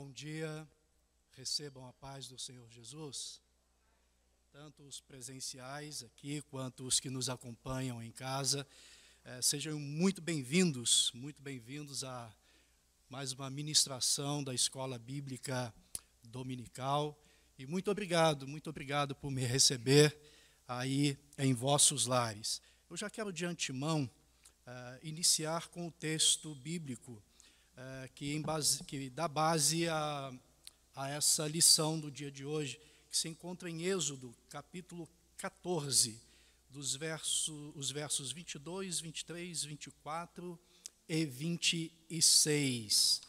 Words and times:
Bom 0.00 0.12
dia, 0.12 0.64
recebam 1.32 1.84
a 1.84 1.92
paz 1.92 2.28
do 2.28 2.38
Senhor 2.38 2.70
Jesus, 2.70 3.42
tanto 4.52 4.84
os 4.84 5.00
presenciais 5.00 6.04
aqui 6.04 6.40
quanto 6.42 6.86
os 6.86 7.00
que 7.00 7.10
nos 7.10 7.28
acompanham 7.28 8.00
em 8.00 8.12
casa. 8.12 8.64
Eh, 9.24 9.42
sejam 9.42 9.76
muito 9.76 10.22
bem-vindos, 10.22 11.10
muito 11.12 11.42
bem-vindos 11.42 12.04
a 12.04 12.32
mais 13.10 13.32
uma 13.32 13.50
ministração 13.50 14.44
da 14.44 14.54
Escola 14.54 15.00
Bíblica 15.00 15.74
Dominical. 16.22 17.20
E 17.58 17.66
muito 17.66 17.90
obrigado, 17.90 18.46
muito 18.46 18.70
obrigado 18.70 19.16
por 19.16 19.32
me 19.32 19.44
receber 19.44 20.16
aí 20.68 21.18
em 21.36 21.52
vossos 21.52 22.06
lares. 22.06 22.62
Eu 22.88 22.96
já 22.96 23.10
quero 23.10 23.32
de 23.32 23.44
antemão 23.44 24.08
eh, 24.64 25.00
iniciar 25.02 25.66
com 25.66 25.88
o 25.88 25.90
texto 25.90 26.54
bíblico 26.54 27.20
é, 27.78 28.08
que, 28.12 28.38
base, 28.40 28.82
que, 28.84 29.08
dá 29.08 29.28
base 29.28 29.88
a, 29.88 30.32
a 30.96 31.08
essa 31.10 31.46
lição 31.46 31.98
do 31.98 32.10
dia 32.10 32.30
de 32.30 32.44
hoje, 32.44 32.80
que 33.08 33.16
se 33.16 33.28
encontra 33.28 33.70
em 33.70 33.84
Êxodo, 33.84 34.34
capítulo 34.50 35.08
14, 35.36 36.20
dos 36.70 36.96
versos, 36.96 37.72
os 37.76 37.90
versos 37.92 38.32
22, 38.32 38.98
23, 39.00 39.62
24 39.64 40.58
e 41.08 41.24
26. 41.24 43.22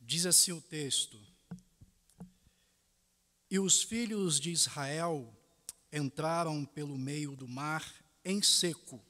Diz 0.00 0.24
assim 0.24 0.52
o 0.52 0.60
texto: 0.60 1.27
e 3.50 3.58
os 3.58 3.82
filhos 3.82 4.38
de 4.38 4.50
Israel 4.50 5.34
entraram 5.92 6.64
pelo 6.64 6.98
meio 6.98 7.34
do 7.34 7.48
mar 7.48 7.84
em 8.24 8.42
seco, 8.42 9.02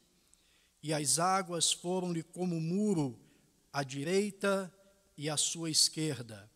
e 0.82 0.92
as 0.92 1.18
águas 1.18 1.72
foram-lhe 1.72 2.22
como 2.22 2.60
muro 2.60 3.18
à 3.72 3.82
direita 3.82 4.72
e 5.16 5.28
à 5.28 5.36
sua 5.36 5.70
esquerda. 5.70 6.48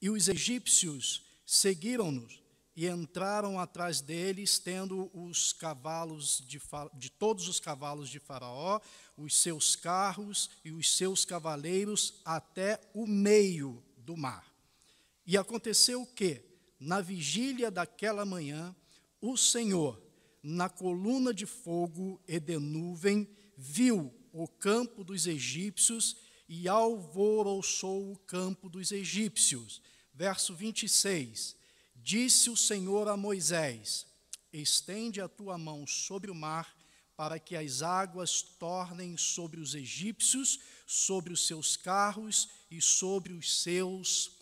E 0.00 0.08
os 0.08 0.28
egípcios 0.28 1.22
seguiram-nos 1.44 2.42
e 2.74 2.86
entraram 2.86 3.58
atrás 3.58 4.00
deles, 4.00 4.58
tendo 4.58 5.10
os 5.12 5.52
cavalos 5.52 6.42
de, 6.46 6.60
de 6.94 7.10
todos 7.10 7.48
os 7.48 7.58
cavalos 7.58 8.08
de 8.08 8.20
Faraó, 8.20 8.80
os 9.16 9.36
seus 9.36 9.74
carros 9.74 10.48
e 10.64 10.70
os 10.70 10.96
seus 10.96 11.24
cavaleiros 11.24 12.20
até 12.24 12.80
o 12.94 13.06
meio 13.06 13.82
do 13.96 14.16
mar. 14.16 14.46
E 15.26 15.36
aconteceu 15.36 16.02
o 16.02 16.06
que, 16.06 16.47
na 16.78 17.00
vigília 17.00 17.70
daquela 17.70 18.24
manhã, 18.24 18.74
o 19.20 19.36
Senhor, 19.36 20.00
na 20.42 20.68
coluna 20.68 21.34
de 21.34 21.46
fogo 21.46 22.20
e 22.26 22.38
de 22.38 22.58
nuvem, 22.58 23.28
viu 23.56 24.14
o 24.32 24.46
campo 24.46 25.02
dos 25.02 25.26
egípcios 25.26 26.16
e 26.48 26.68
alvoroçou 26.68 28.12
o 28.12 28.18
campo 28.18 28.68
dos 28.68 28.92
egípcios. 28.92 29.82
Verso 30.14 30.54
26. 30.54 31.56
Disse 31.96 32.48
o 32.48 32.56
Senhor 32.56 33.08
a 33.08 33.16
Moisés: 33.16 34.06
Estende 34.52 35.20
a 35.20 35.28
tua 35.28 35.58
mão 35.58 35.86
sobre 35.86 36.30
o 36.30 36.34
mar, 36.34 36.76
para 37.16 37.38
que 37.40 37.56
as 37.56 37.82
águas 37.82 38.42
tornem 38.42 39.16
sobre 39.16 39.58
os 39.58 39.74
egípcios, 39.74 40.60
sobre 40.86 41.32
os 41.32 41.46
seus 41.46 41.76
carros 41.76 42.48
e 42.70 42.80
sobre 42.80 43.32
os 43.32 43.60
seus 43.60 44.37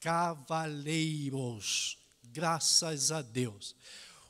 cavaleiros. 0.00 1.98
Graças 2.22 3.10
a 3.10 3.22
Deus. 3.22 3.74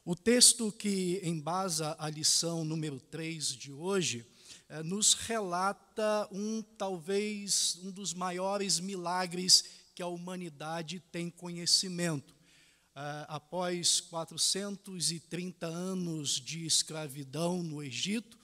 O 0.05 0.17
texto 0.17 0.73
que 0.73 1.21
embasa 1.23 1.95
a 1.99 2.09
lição 2.09 2.65
número 2.65 2.99
3 2.99 3.49
de 3.49 3.73
hoje 3.73 4.25
eh, 4.69 4.83
nos 4.83 5.13
relata 5.13 6.27
um, 6.33 6.63
talvez, 6.63 7.79
um 7.83 7.91
dos 7.91 8.15
maiores 8.15 8.81
milagres 8.81 9.65
que 9.95 10.03
a 10.03 10.07
humanidade 10.07 11.01
tem 11.13 11.29
conhecimento. 11.29 12.35
Eh, 12.97 13.27
após 13.29 14.01
430 14.01 15.67
anos 15.67 16.41
de 16.41 16.65
escravidão 16.65 17.63
no 17.63 17.83
Egito, 17.83 18.38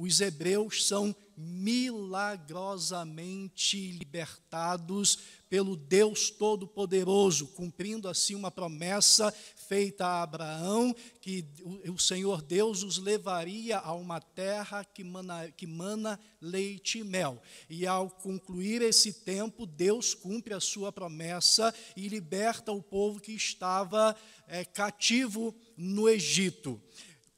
os 0.00 0.20
hebreus 0.20 0.86
são 0.86 1.16
milagrosamente 1.36 3.92
libertados 3.92 5.18
pelo 5.48 5.76
Deus 5.76 6.30
Todo-Poderoso, 6.30 7.48
cumprindo 7.48 8.08
assim 8.08 8.34
uma 8.34 8.50
promessa 8.50 9.30
feita 9.56 10.06
a 10.06 10.22
Abraão, 10.22 10.96
que 11.20 11.44
o 11.88 11.98
Senhor 11.98 12.40
Deus 12.40 12.82
os 12.82 12.96
levaria 12.98 13.78
a 13.78 13.92
uma 13.92 14.20
terra 14.20 14.84
que 14.84 15.04
mana, 15.04 15.50
que 15.50 15.66
mana 15.66 16.18
leite 16.40 16.98
e 16.98 17.04
mel. 17.04 17.42
E 17.68 17.86
ao 17.86 18.08
concluir 18.08 18.80
esse 18.80 19.12
tempo, 19.12 19.66
Deus 19.66 20.14
cumpre 20.14 20.54
a 20.54 20.60
sua 20.60 20.90
promessa 20.92 21.74
e 21.96 22.08
liberta 22.08 22.72
o 22.72 22.82
povo 22.82 23.20
que 23.20 23.32
estava 23.32 24.16
é, 24.46 24.64
cativo 24.64 25.54
no 25.76 26.08
Egito 26.08 26.80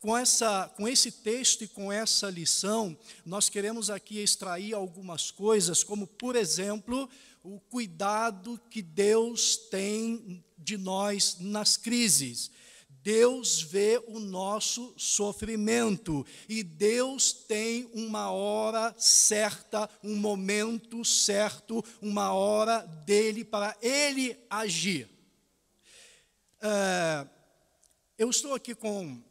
com, 0.03 0.19
essa, 0.19 0.69
com 0.77 0.89
esse 0.89 1.13
texto 1.13 1.63
e 1.63 1.69
com 1.69 1.93
essa 1.93 2.29
lição, 2.29 2.99
nós 3.25 3.49
queremos 3.49 3.89
aqui 3.89 4.19
extrair 4.19 4.75
algumas 4.75 5.31
coisas, 5.31 5.85
como, 5.85 6.09
por 6.09 6.35
exemplo, 6.35 7.09
o 7.41 7.61
cuidado 7.61 8.61
que 8.69 8.83
Deus 8.83 9.57
tem 9.57 10.45
de 10.59 10.77
nós 10.77 11.37
nas 11.39 11.77
crises. 11.77 12.51
Deus 12.89 13.63
vê 13.63 14.03
o 14.09 14.19
nosso 14.19 14.93
sofrimento 14.97 16.27
e 16.49 16.65
Deus 16.65 17.33
tem 17.33 17.89
uma 17.95 18.33
hora 18.33 18.93
certa, 18.99 19.89
um 20.03 20.17
momento 20.17 21.05
certo, 21.05 21.85
uma 22.01 22.33
hora 22.33 22.81
dele 23.07 23.45
para 23.45 23.77
ele 23.81 24.37
agir. 24.51 25.09
É, 26.61 27.25
eu 28.19 28.29
estou 28.31 28.53
aqui 28.53 28.75
com 28.75 29.23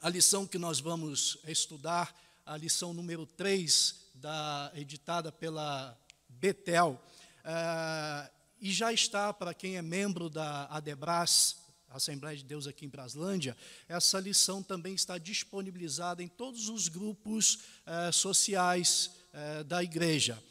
a 0.00 0.08
lição 0.08 0.46
que 0.46 0.56
nós 0.56 0.80
vamos 0.80 1.36
estudar, 1.46 2.18
a 2.46 2.56
lição 2.56 2.94
número 2.94 3.26
3, 3.26 3.96
da, 4.14 4.72
editada 4.74 5.30
pela 5.30 5.94
Betel, 6.26 6.98
uh, 7.44 8.30
e 8.62 8.72
já 8.72 8.94
está, 8.94 9.30
para 9.30 9.52
quem 9.52 9.76
é 9.76 9.82
membro 9.82 10.30
da 10.30 10.64
Adebras, 10.66 11.56
Assembleia 11.90 12.36
de 12.36 12.44
Deus 12.44 12.66
aqui 12.66 12.86
em 12.86 12.88
Braslândia, 12.88 13.54
essa 13.88 14.18
lição 14.18 14.62
também 14.62 14.94
está 14.94 15.18
disponibilizada 15.18 16.22
em 16.22 16.28
todos 16.28 16.70
os 16.70 16.88
grupos 16.88 17.56
uh, 17.86 18.12
sociais 18.12 19.10
uh, 19.34 19.64
da 19.64 19.82
igreja. 19.82 20.42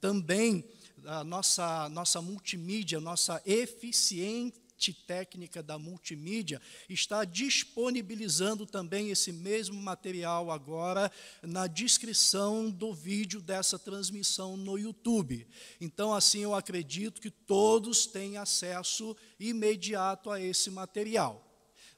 também 0.00 0.64
a 1.06 1.22
nossa, 1.22 1.88
nossa 1.90 2.20
multimídia, 2.20 2.98
nossa 3.00 3.40
eficiente 3.46 4.60
técnica 4.88 5.62
da 5.62 5.78
multimídia 5.78 6.60
está 6.88 7.24
disponibilizando 7.24 8.64
também 8.64 9.10
esse 9.10 9.30
mesmo 9.30 9.80
material 9.80 10.50
agora 10.50 11.12
na 11.42 11.66
descrição 11.66 12.70
do 12.70 12.94
vídeo 12.94 13.42
dessa 13.42 13.78
transmissão 13.78 14.56
no 14.56 14.78
YouTube. 14.78 15.46
Então, 15.78 16.14
assim, 16.14 16.40
eu 16.40 16.54
acredito 16.54 17.20
que 17.20 17.30
todos 17.30 18.06
têm 18.06 18.38
acesso 18.38 19.14
imediato 19.38 20.30
a 20.30 20.40
esse 20.40 20.70
material. 20.70 21.46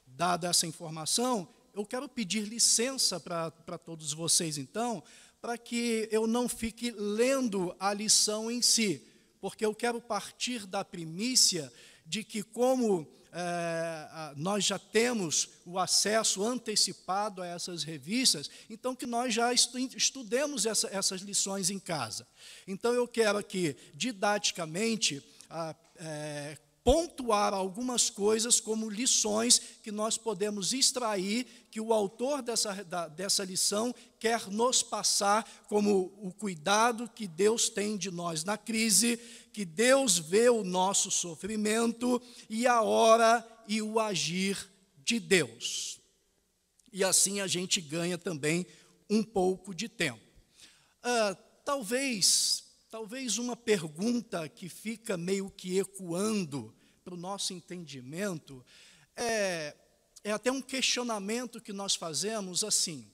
Dada 0.05 0.49
essa 0.49 0.67
informação, 0.67 1.47
eu 1.73 1.85
quero 1.85 2.09
pedir 2.09 2.41
licença 2.41 3.19
para 3.19 3.77
todos 3.79 4.13
vocês, 4.13 4.57
então, 4.57 5.01
para 5.41 5.57
que 5.57 6.07
eu 6.11 6.27
não 6.27 6.47
fique 6.47 6.91
lendo 6.91 7.75
a 7.79 7.93
lição 7.93 8.49
em 8.49 8.61
si, 8.61 9.05
porque 9.41 9.65
eu 9.65 9.75
quero 9.75 9.99
partir 9.99 10.65
da 10.65 10.85
primícia 10.85 11.69
de 12.05 12.23
que, 12.23 12.43
como 12.43 13.07
é, 13.35 14.33
nós 14.35 14.63
já 14.63 14.77
temos 14.77 15.49
o 15.65 15.79
acesso 15.79 16.43
antecipado 16.43 17.41
a 17.41 17.47
essas 17.47 17.83
revistas, 17.83 18.49
então 18.69 18.95
que 18.95 19.07
nós 19.07 19.33
já 19.33 19.51
estudemos 19.51 20.67
essa, 20.67 20.87
essas 20.89 21.21
lições 21.21 21.71
em 21.71 21.79
casa. 21.79 22.27
Então 22.67 22.93
eu 22.93 23.07
quero 23.07 23.39
aqui, 23.39 23.75
didaticamente, 23.95 25.23
é, 25.95 26.57
pontuar 26.83 27.53
algumas 27.53 28.09
coisas 28.09 28.59
como 28.59 28.89
lições 28.89 29.59
que 29.81 29.91
nós 29.91 30.17
podemos 30.17 30.73
extrair, 30.73 31.45
que 31.71 31.79
o 31.79 31.93
autor 31.93 32.41
dessa, 32.41 32.83
da, 32.83 33.07
dessa 33.07 33.43
lição 33.43 33.95
quer 34.19 34.47
nos 34.49 34.83
passar 34.83 35.43
como 35.69 36.13
o 36.21 36.33
cuidado 36.33 37.09
que 37.09 37.25
Deus 37.25 37.69
tem 37.69 37.95
de 37.95 38.11
nós 38.11 38.43
na 38.43 38.57
crise, 38.57 39.17
que 39.53 39.63
Deus 39.63 40.17
vê 40.17 40.49
o 40.49 40.63
nosso 40.63 41.09
sofrimento 41.09 42.21
e 42.49 42.67
a 42.67 42.81
hora 42.81 43.45
e 43.67 43.81
o 43.81 43.99
agir 43.99 44.69
de 45.05 45.19
Deus. 45.19 45.99
E 46.91 47.03
assim 47.03 47.39
a 47.39 47.47
gente 47.47 47.79
ganha 47.79 48.17
também 48.17 48.65
um 49.09 49.23
pouco 49.23 49.73
de 49.73 49.87
tempo. 49.87 50.21
Ah, 51.01 51.35
talvez, 51.63 52.62
talvez 52.93 53.39
uma 53.39 53.55
pergunta 53.55 54.47
que 54.47 54.69
fica 54.69 55.17
meio 55.17 55.49
que 55.49 55.79
ecoando 55.79 56.71
para 57.03 57.15
o 57.15 57.17
nosso 57.17 57.51
entendimento 57.51 58.63
é 59.15 59.75
é 60.23 60.31
até 60.31 60.51
um 60.51 60.61
questionamento 60.61 61.59
que 61.59 61.73
nós 61.73 61.95
fazemos 61.95 62.63
assim: 62.63 63.11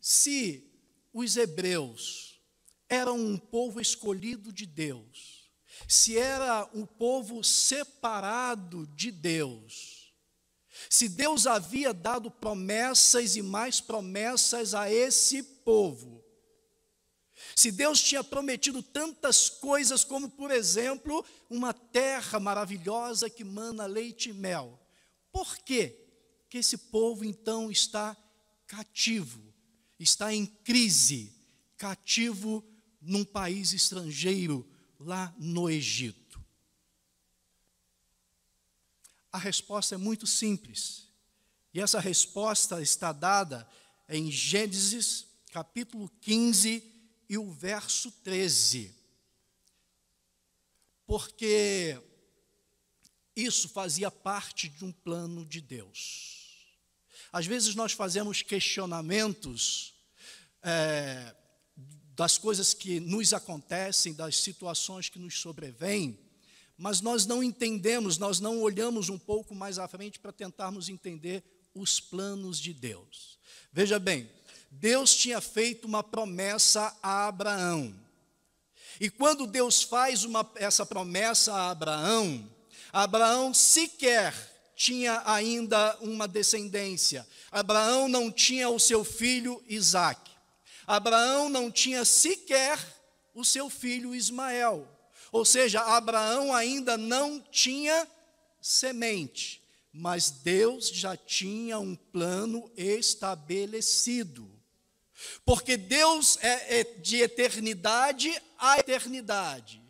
se 0.00 0.68
os 1.12 1.36
hebreus 1.36 2.40
eram 2.88 3.16
um 3.16 3.38
povo 3.38 3.80
escolhido 3.80 4.52
de 4.52 4.66
Deus, 4.66 5.48
se 5.86 6.18
era 6.18 6.68
um 6.74 6.84
povo 6.84 7.44
separado 7.44 8.84
de 8.88 9.12
Deus, 9.12 10.12
se 10.90 11.08
Deus 11.08 11.46
havia 11.46 11.94
dado 11.94 12.32
promessas 12.32 13.36
e 13.36 13.42
mais 13.42 13.80
promessas 13.80 14.74
a 14.74 14.92
esse 14.92 15.40
povo, 15.40 16.23
se 17.56 17.70
Deus 17.70 18.02
tinha 18.02 18.24
prometido 18.24 18.82
tantas 18.82 19.48
coisas, 19.48 20.04
como, 20.04 20.28
por 20.28 20.50
exemplo, 20.50 21.24
uma 21.48 21.72
terra 21.72 22.40
maravilhosa 22.40 23.30
que 23.30 23.44
mana 23.44 23.86
leite 23.86 24.30
e 24.30 24.32
mel, 24.32 24.80
por 25.30 25.56
quê? 25.58 26.04
que 26.54 26.58
esse 26.58 26.78
povo 26.78 27.24
então 27.24 27.68
está 27.68 28.16
cativo, 28.64 29.52
está 29.98 30.32
em 30.32 30.46
crise, 30.46 31.34
cativo 31.76 32.64
num 33.00 33.24
país 33.24 33.72
estrangeiro, 33.72 34.64
lá 34.96 35.34
no 35.36 35.68
Egito? 35.68 36.40
A 39.32 39.38
resposta 39.38 39.96
é 39.96 39.98
muito 39.98 40.28
simples. 40.28 41.08
E 41.72 41.80
essa 41.80 41.98
resposta 41.98 42.80
está 42.80 43.10
dada 43.10 43.68
em 44.08 44.30
Gênesis, 44.30 45.26
capítulo 45.50 46.08
15 46.20 46.93
e 47.28 47.38
o 47.38 47.50
verso 47.50 48.10
13. 48.22 48.94
Porque 51.06 52.00
isso 53.36 53.68
fazia 53.68 54.10
parte 54.10 54.68
de 54.68 54.84
um 54.84 54.92
plano 54.92 55.44
de 55.44 55.60
Deus. 55.60 56.44
Às 57.32 57.46
vezes 57.46 57.74
nós 57.74 57.92
fazemos 57.92 58.42
questionamentos 58.42 59.94
é, 60.62 61.34
das 62.14 62.38
coisas 62.38 62.72
que 62.72 63.00
nos 63.00 63.34
acontecem, 63.34 64.14
das 64.14 64.36
situações 64.36 65.08
que 65.08 65.18
nos 65.18 65.40
sobrevêm, 65.40 66.18
mas 66.76 67.00
nós 67.00 67.26
não 67.26 67.42
entendemos, 67.42 68.18
nós 68.18 68.40
não 68.40 68.60
olhamos 68.60 69.08
um 69.08 69.18
pouco 69.18 69.54
mais 69.54 69.78
à 69.78 69.88
frente 69.88 70.18
para 70.18 70.32
tentarmos 70.32 70.88
entender 70.88 71.42
os 71.74 71.98
planos 71.98 72.60
de 72.60 72.72
Deus. 72.72 73.38
Veja 73.72 73.98
bem, 73.98 74.30
Deus 74.80 75.14
tinha 75.14 75.40
feito 75.40 75.86
uma 75.86 76.02
promessa 76.02 76.96
a 77.02 77.28
Abraão. 77.28 77.94
E 79.00 79.08
quando 79.08 79.46
Deus 79.46 79.82
faz 79.82 80.24
uma, 80.24 80.48
essa 80.56 80.84
promessa 80.84 81.52
a 81.52 81.70
Abraão, 81.70 82.48
Abraão 82.92 83.54
sequer 83.54 84.34
tinha 84.76 85.22
ainda 85.26 85.96
uma 86.00 86.26
descendência. 86.26 87.26
Abraão 87.50 88.08
não 88.08 88.30
tinha 88.30 88.68
o 88.68 88.78
seu 88.78 89.04
filho 89.04 89.62
Isaque. 89.68 90.32
Abraão 90.86 91.48
não 91.48 91.70
tinha 91.70 92.04
sequer 92.04 92.78
o 93.34 93.44
seu 93.44 93.70
filho 93.70 94.14
Ismael. 94.14 94.88
Ou 95.30 95.44
seja, 95.44 95.80
Abraão 95.80 96.54
ainda 96.54 96.96
não 96.98 97.40
tinha 97.40 98.06
semente, 98.60 99.62
mas 99.92 100.30
Deus 100.30 100.88
já 100.88 101.16
tinha 101.16 101.78
um 101.78 101.94
plano 101.94 102.70
estabelecido. 102.76 104.53
Porque 105.44 105.76
Deus 105.76 106.38
é 106.42 106.84
de 106.84 107.20
eternidade 107.20 108.34
a 108.58 108.78
eternidade. 108.78 109.83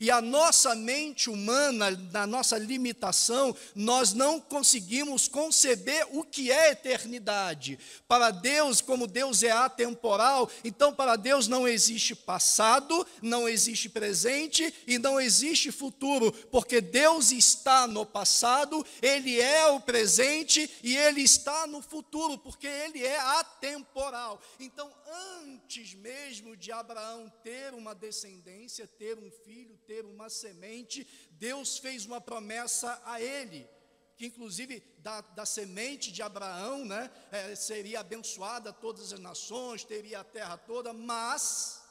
E 0.00 0.10
a 0.10 0.20
nossa 0.20 0.74
mente 0.74 1.30
humana, 1.30 1.90
na 2.12 2.26
nossa 2.26 2.58
limitação, 2.58 3.54
nós 3.74 4.12
não 4.12 4.40
conseguimos 4.40 5.28
conceber 5.28 6.06
o 6.12 6.24
que 6.24 6.50
é 6.50 6.72
eternidade. 6.72 7.78
Para 8.06 8.30
Deus, 8.30 8.80
como 8.80 9.06
Deus 9.06 9.42
é 9.42 9.50
atemporal, 9.50 10.50
então 10.64 10.94
para 10.94 11.16
Deus 11.16 11.48
não 11.48 11.66
existe 11.66 12.14
passado, 12.14 13.06
não 13.22 13.48
existe 13.48 13.88
presente 13.88 14.72
e 14.86 14.98
não 14.98 15.20
existe 15.20 15.70
futuro, 15.72 16.32
porque 16.50 16.80
Deus 16.80 17.32
está 17.32 17.86
no 17.86 18.04
passado, 18.04 18.84
Ele 19.00 19.40
é 19.40 19.66
o 19.66 19.80
presente 19.80 20.70
e 20.82 20.96
Ele 20.96 21.22
está 21.22 21.66
no 21.66 21.82
futuro, 21.82 22.38
porque 22.38 22.66
Ele 22.66 23.04
é 23.04 23.18
atemporal. 23.18 24.40
Então, 24.58 24.90
antes 25.06 25.94
mesmo 25.94 26.56
de 26.56 26.72
Abraão 26.72 27.30
ter 27.42 27.74
uma 27.74 27.94
descendência, 27.94 28.86
ter 28.86 29.18
um 29.18 29.30
filho, 29.30 29.76
ter 29.86 30.04
uma 30.04 30.28
semente, 30.28 31.06
Deus 31.32 31.78
fez 31.78 32.04
uma 32.04 32.20
promessa 32.20 33.00
a 33.04 33.20
ele, 33.20 33.68
que 34.16 34.26
inclusive 34.26 34.80
da, 34.98 35.20
da 35.20 35.46
semente 35.46 36.10
de 36.10 36.22
Abraão 36.22 36.84
né, 36.84 37.10
é, 37.30 37.54
seria 37.54 38.00
abençoada 38.00 38.72
todas 38.72 39.12
as 39.12 39.20
nações, 39.20 39.84
teria 39.84 40.20
a 40.20 40.24
terra 40.24 40.56
toda, 40.56 40.92
mas 40.92 41.84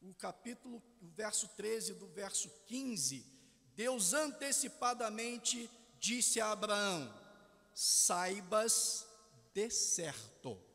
o 0.00 0.14
capítulo, 0.14 0.82
o 1.02 1.08
verso 1.08 1.48
13 1.48 1.94
do 1.94 2.06
verso 2.06 2.48
15, 2.66 3.26
Deus 3.74 4.14
antecipadamente 4.14 5.70
disse 5.98 6.40
a 6.40 6.52
Abraão: 6.52 7.12
saibas 7.74 9.06
de 9.52 9.70
certo. 9.70 10.69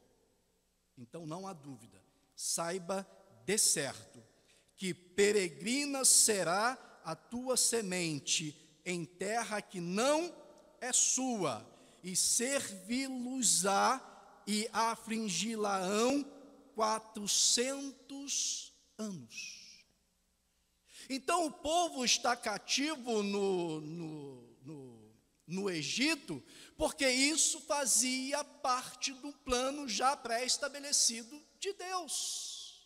Então 0.98 1.26
não 1.26 1.48
há 1.48 1.54
dúvida, 1.54 2.02
saiba 2.36 3.08
de 3.46 3.58
certo 3.58 4.24
que 4.76 4.94
peregrina 4.94 6.04
será 6.04 6.78
a 7.04 7.16
tua 7.16 7.56
semente 7.56 8.56
em 8.86 9.06
terra 9.06 9.62
que 9.62 9.80
não 9.80 10.36
é 10.82 10.92
sua, 10.92 11.66
e 12.04 12.16
servi-los-á 12.16 14.02
e 14.46 14.70
afligi-la-ão 14.72 16.24
quatrocentos 16.76 18.74
anos. 18.98 19.66
Então 21.10 21.48
o 21.48 21.52
povo 21.52 22.06
está 22.06 22.36
cativo 22.36 23.24
no, 23.24 23.82
no, 23.82 24.45
no, 25.48 25.70
Egito, 25.70 26.44
porque 26.78 27.08
isso 27.08 27.60
fazia 27.62 28.44
parte 28.44 29.14
do 29.14 29.32
plano 29.32 29.88
já 29.88 30.18
pré-estabelecido 30.18 31.42
de 31.60 31.74
Deus. 31.74 32.82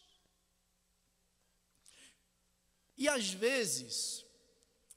E 2.98 3.08
às 3.08 3.30
vezes, 3.30 4.26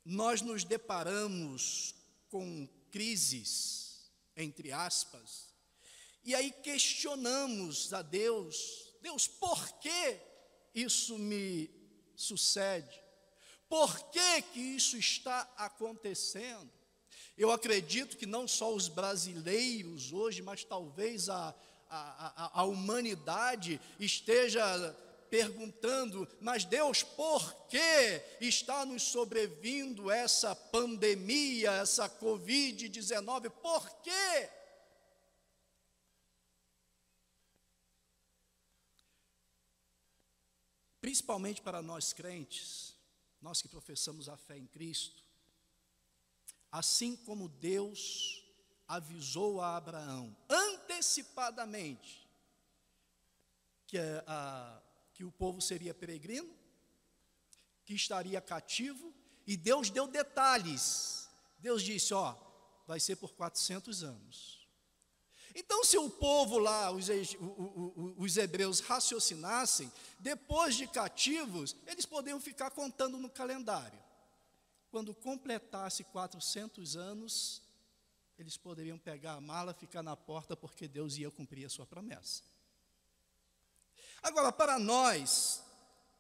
nós 0.05 0.43
nos 0.43 0.65
deparamos 0.65 1.95
com 2.29 2.69
crises, 2.91 4.11
entre 4.37 4.73
aspas, 4.73 5.53
e 6.25 6.35
aí 6.35 6.51
questionamos 6.51 7.93
a 7.93 8.03
Deus: 8.03 8.95
Deus, 9.01 9.27
por 9.27 9.73
que 9.79 10.21
isso 10.75 11.19
me 11.19 11.71
sucede? 12.15 13.01
Por 13.69 14.11
que, 14.11 14.43
que 14.53 14.61
isso 14.61 14.97
está 14.97 15.41
acontecendo? 15.57 16.71
Eu 17.37 17.51
acredito 17.51 18.17
que 18.17 18.27
não 18.27 18.47
só 18.47 18.75
os 18.75 18.89
brasileiros 18.89 20.13
hoje, 20.13 20.43
mas 20.43 20.65
talvez 20.65 21.29
a, 21.29 21.55
a, 21.89 22.45
a, 22.45 22.61
a 22.61 22.65
humanidade 22.65 23.81
esteja 23.99 24.95
perguntando: 25.31 26.29
mas 26.43 26.67
Deus, 26.67 27.03
por 27.03 27.55
que 27.69 28.23
está 28.39 28.85
nos 28.85 29.03
sobrevindo 29.03 30.11
essa 30.11 30.55
pandemia, 30.55 31.71
essa 31.73 32.07
Covid-19? 32.09 33.49
Por 33.49 33.89
quê? 34.03 34.51
Principalmente 41.01 41.63
para 41.63 41.83
nós 41.83 42.13
crentes, 42.13 42.95
nós 43.41 43.61
que 43.61 43.69
professamos 43.69 44.29
a 44.29 44.37
fé 44.37 44.57
em 44.57 44.67
Cristo, 44.67 45.22
assim 46.73 47.15
como 47.15 47.49
Deus 47.49 48.43
avisou 48.89 49.61
a 49.61 49.77
Abraão 49.77 50.35
antecipadamente 50.49 52.27
que 53.87 53.99
a, 54.27 54.83
que 55.13 55.23
o 55.23 55.31
povo 55.31 55.61
seria 55.61 55.93
peregrino, 55.93 56.51
que 57.85 57.95
estaria 57.95 58.41
cativo, 58.41 59.13
e 59.47 59.55
Deus 59.57 59.91
deu 59.91 60.07
detalhes. 60.07 61.29
Deus 61.59 61.83
disse: 61.83 62.15
Ó, 62.15 62.35
vai 62.87 62.99
ser 62.99 63.17
por 63.17 63.35
400 63.35 64.03
anos. 64.03 64.67
Então, 65.55 65.85
se 65.85 65.99
o 65.99 66.09
povo 66.09 66.59
lá, 66.59 66.91
os, 66.91 67.09
os 68.17 68.37
hebreus, 68.39 68.81
raciocinassem, 68.81 69.93
depois 70.19 70.75
de 70.75 70.87
cativos, 70.87 71.77
eles 71.87 72.07
poderiam 72.07 72.41
ficar 72.41 72.71
contando 72.71 73.19
no 73.19 73.29
calendário. 73.29 74.02
Quando 74.93 75.15
completasse 75.15 76.05
400 76.05 76.97
anos, 76.97 77.63
eles 78.39 78.59
poderiam 78.59 78.99
pegar 78.99 79.33
a 79.33 79.41
mala, 79.41 79.73
ficar 79.73 80.03
na 80.03 80.15
porta, 80.15 80.55
porque 80.55 80.87
Deus 80.87 81.17
ia 81.17 81.31
cumprir 81.31 81.65
a 81.65 81.71
sua 81.71 81.87
promessa. 81.87 82.43
Agora, 84.23 84.53
para 84.53 84.79
nós, 84.79 85.63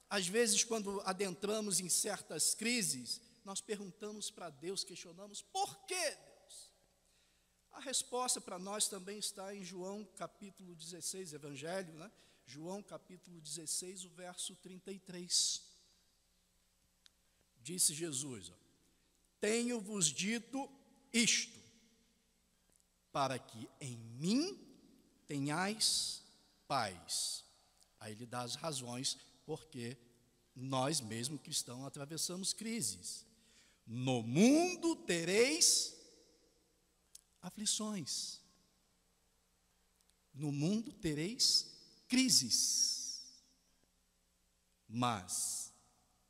às 0.09 0.27
vezes, 0.27 0.65
quando 0.65 1.03
adentramos 1.03 1.81
em 1.81 1.91
certas 1.91 2.55
crises, 2.55 3.21
nós 3.45 3.61
perguntamos 3.61 4.31
para 4.31 4.49
Deus, 4.49 4.83
questionamos: 4.83 5.43
por 5.43 5.79
Deus? 5.87 6.73
A 7.73 7.81
resposta 7.81 8.41
para 8.41 8.59
nós 8.59 8.89
também 8.89 9.19
está 9.19 9.55
em 9.55 9.63
João 9.63 10.03
capítulo 10.17 10.75
16, 10.75 11.35
Evangelho, 11.35 11.93
né? 11.93 12.11
João 12.47 12.83
capítulo 12.83 13.39
16, 13.39 14.07
o 14.07 14.09
verso 14.09 14.57
33. 14.57 15.63
Disse 17.63 17.93
Jesus: 17.93 18.51
Tenho-vos 19.43 20.07
dito 20.07 20.71
isto, 21.13 21.59
para 23.11 23.41
que 23.41 23.69
em 23.81 23.97
mim 23.97 24.57
tenhais 25.27 26.23
paz. 26.69 27.45
Aí 27.99 28.13
ele 28.13 28.25
dá 28.25 28.43
as 28.43 28.55
razões 28.55 29.19
porque 29.45 29.99
nós 30.55 31.01
mesmo 31.01 31.41
cristãos 31.41 31.85
atravessamos 31.85 32.53
crises. 32.53 33.27
No 33.85 34.23
mundo 34.23 34.95
tereis 34.95 35.93
aflições. 37.41 38.41
No 40.33 40.53
mundo 40.53 40.93
tereis 40.93 41.67
crises. 42.07 43.25
Mas 44.89 45.73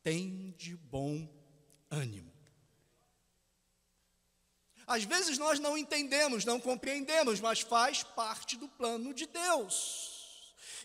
tem 0.02 0.52
de 0.52 0.74
bom 0.78 1.28
ânimo. 1.90 2.31
Às 4.86 5.04
vezes 5.04 5.38
nós 5.38 5.58
não 5.58 5.76
entendemos, 5.76 6.44
não 6.44 6.60
compreendemos, 6.60 7.40
mas 7.40 7.60
faz 7.60 8.02
parte 8.02 8.56
do 8.56 8.68
plano 8.68 9.14
de 9.14 9.26
Deus. 9.26 10.12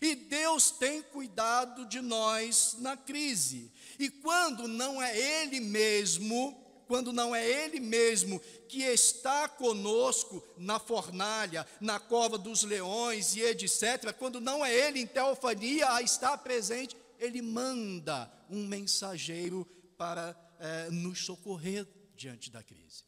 E 0.00 0.14
Deus 0.14 0.70
tem 0.70 1.02
cuidado 1.02 1.84
de 1.86 2.00
nós 2.00 2.76
na 2.78 2.96
crise. 2.96 3.72
E 3.98 4.08
quando 4.08 4.68
não 4.68 5.02
é 5.02 5.16
Ele 5.16 5.60
mesmo, 5.60 6.64
quando 6.86 7.12
não 7.12 7.34
é 7.34 7.46
Ele 7.46 7.80
mesmo 7.80 8.40
que 8.68 8.82
está 8.82 9.48
conosco 9.48 10.42
na 10.56 10.78
fornalha, 10.78 11.66
na 11.80 11.98
cova 11.98 12.38
dos 12.38 12.62
leões 12.62 13.34
e 13.34 13.42
etc., 13.42 14.12
quando 14.16 14.40
não 14.40 14.64
é 14.64 14.72
Ele 14.72 15.00
em 15.00 15.06
teofania 15.06 15.92
a 15.92 16.02
estar 16.02 16.38
presente, 16.38 16.96
Ele 17.18 17.42
manda 17.42 18.30
um 18.48 18.66
mensageiro 18.66 19.66
para 19.96 20.36
é, 20.60 20.90
nos 20.90 21.24
socorrer 21.24 21.86
diante 22.14 22.50
da 22.50 22.62
crise. 22.62 23.07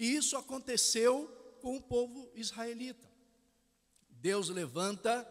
E 0.00 0.16
isso 0.16 0.34
aconteceu 0.34 1.28
com 1.60 1.76
o 1.76 1.82
povo 1.82 2.32
israelita. 2.34 3.06
Deus 4.08 4.48
levanta 4.48 5.28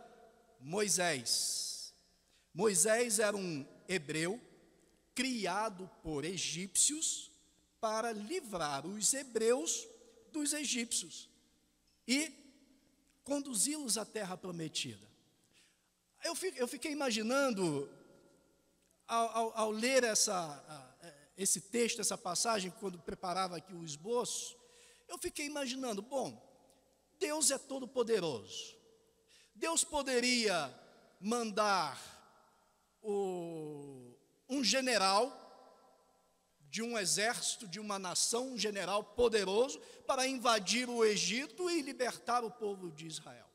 Moisés. 0.59 1.91
Moisés 2.53 3.17
era 3.17 3.35
um 3.35 3.65
hebreu 3.87 4.39
criado 5.15 5.89
por 6.03 6.23
egípcios 6.23 7.31
para 7.81 8.11
livrar 8.11 8.85
os 8.85 9.11
hebreus 9.11 9.87
dos 10.31 10.53
egípcios 10.53 11.27
e 12.07 12.31
conduzi-los 13.23 13.97
à 13.97 14.05
terra 14.05 14.37
prometida. 14.37 15.09
Eu, 16.23 16.35
fiquei 16.67 16.91
imaginando, 16.91 17.89
ao, 19.07 19.29
ao, 19.29 19.57
ao 19.57 19.71
ler 19.71 20.03
essa, 20.03 20.93
esse 21.35 21.59
texto, 21.59 22.01
essa 22.01 22.17
passagem, 22.17 22.69
quando 22.79 22.99
preparava 22.99 23.57
aqui 23.57 23.73
o 23.73 23.83
esboço, 23.83 24.58
eu 25.09 25.17
fiquei 25.17 25.45
imaginando, 25.47 26.01
bom, 26.01 26.41
Deus 27.19 27.51
é 27.51 27.57
todo 27.57 27.87
poderoso. 27.87 28.77
Deus 29.53 29.83
poderia 29.83 30.73
mandar 31.19 31.99
o, 33.01 34.15
um 34.47 34.63
general 34.63 35.35
de 36.69 36.81
um 36.83 36.97
exército, 36.97 37.67
de 37.67 37.79
uma 37.79 37.97
nação, 37.97 38.53
um 38.53 38.57
general 38.57 39.03
poderoso, 39.03 39.79
para 40.05 40.27
invadir 40.27 40.87
o 40.87 41.03
Egito 41.03 41.69
e 41.69 41.81
libertar 41.81 42.43
o 42.43 42.51
povo 42.51 42.91
de 42.91 43.07
Israel. 43.07 43.49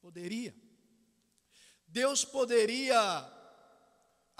Poderia. 0.00 0.54
Deus 1.86 2.24
poderia 2.24 2.98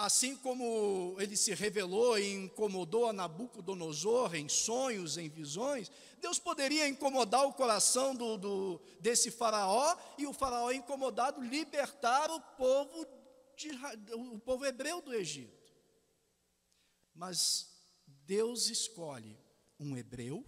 Assim 0.00 0.34
como 0.34 1.14
ele 1.20 1.36
se 1.36 1.52
revelou 1.52 2.18
e 2.18 2.32
incomodou 2.32 3.06
a 3.06 3.12
Nabucodonosor 3.12 4.34
em 4.34 4.48
sonhos, 4.48 5.18
em 5.18 5.28
visões, 5.28 5.92
Deus 6.22 6.38
poderia 6.38 6.88
incomodar 6.88 7.46
o 7.46 7.52
coração 7.52 8.14
do, 8.14 8.38
do, 8.38 8.80
desse 8.98 9.30
faraó 9.30 9.94
e 10.16 10.26
o 10.26 10.32
faraó 10.32 10.70
incomodado 10.70 11.42
libertar 11.42 12.30
o 12.30 12.40
povo, 12.40 13.06
de, 13.54 13.68
o 14.14 14.38
povo 14.38 14.64
hebreu 14.64 15.02
do 15.02 15.12
Egito. 15.12 15.70
Mas 17.14 17.68
Deus 18.24 18.70
escolhe 18.70 19.38
um 19.78 19.98
hebreu 19.98 20.42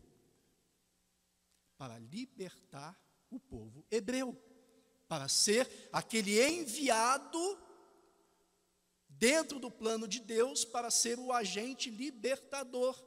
para 1.76 1.98
libertar 1.98 2.98
o 3.30 3.38
povo 3.38 3.84
hebreu, 3.90 4.34
para 5.06 5.28
ser 5.28 5.90
aquele 5.92 6.42
enviado 6.42 7.38
dentro 9.22 9.60
do 9.60 9.70
plano 9.70 10.08
de 10.08 10.18
Deus 10.18 10.64
para 10.64 10.90
ser 10.90 11.16
o 11.16 11.30
agente 11.30 11.88
libertador 11.88 13.00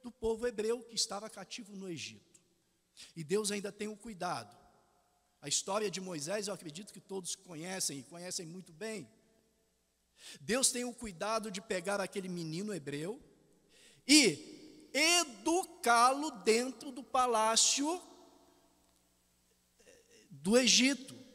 do 0.00 0.12
povo 0.12 0.46
hebreu 0.46 0.80
que 0.80 0.94
estava 0.94 1.28
cativo 1.28 1.74
no 1.74 1.90
Egito. 1.90 2.40
E 3.16 3.24
Deus 3.24 3.50
ainda 3.50 3.72
tem 3.72 3.88
o 3.88 3.96
cuidado. 3.96 4.56
A 5.42 5.48
história 5.48 5.90
de 5.90 6.00
Moisés, 6.00 6.46
eu 6.46 6.54
acredito 6.54 6.92
que 6.92 7.00
todos 7.00 7.34
conhecem 7.34 7.98
e 7.98 8.04
conhecem 8.04 8.46
muito 8.46 8.72
bem. 8.72 9.10
Deus 10.40 10.70
tem 10.70 10.84
o 10.84 10.94
cuidado 10.94 11.50
de 11.50 11.60
pegar 11.60 12.00
aquele 12.00 12.28
menino 12.28 12.72
hebreu 12.72 13.20
e 14.06 14.88
educá-lo 14.94 16.30
dentro 16.44 16.92
do 16.92 17.02
palácio 17.02 18.00
do 20.30 20.56
Egito 20.56 21.25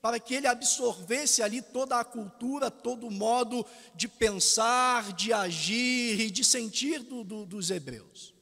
para 0.00 0.20
que 0.20 0.34
ele 0.34 0.46
absorvesse 0.46 1.42
ali 1.42 1.60
toda 1.60 1.98
a 1.98 2.04
cultura, 2.04 2.70
todo 2.70 3.06
o 3.06 3.10
modo 3.10 3.66
de 3.94 4.06
pensar, 4.08 5.12
de 5.12 5.32
agir 5.32 6.20
e 6.20 6.30
de 6.30 6.44
sentir 6.44 7.00
do, 7.00 7.24
do, 7.24 7.44
dos 7.44 7.70
hebreus. 7.70 8.34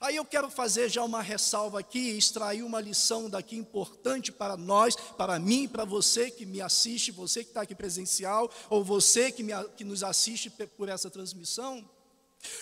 Aí 0.00 0.16
eu 0.16 0.24
quero 0.24 0.50
fazer 0.50 0.90
já 0.90 1.02
uma 1.02 1.22
ressalva 1.22 1.80
aqui, 1.80 2.10
extrair 2.10 2.62
uma 2.62 2.80
lição 2.80 3.30
daqui 3.30 3.56
importante 3.56 4.30
para 4.30 4.56
nós, 4.56 4.94
para 4.94 5.38
mim, 5.38 5.66
para 5.66 5.84
você 5.84 6.30
que 6.30 6.44
me 6.44 6.60
assiste, 6.60 7.10
você 7.10 7.42
que 7.42 7.50
está 7.50 7.62
aqui 7.62 7.74
presencial, 7.74 8.50
ou 8.68 8.84
você 8.84 9.32
que, 9.32 9.42
me, 9.42 9.52
que 9.76 9.84
nos 9.84 10.02
assiste 10.02 10.50
por 10.50 10.88
essa 10.88 11.10
transmissão. 11.10 11.88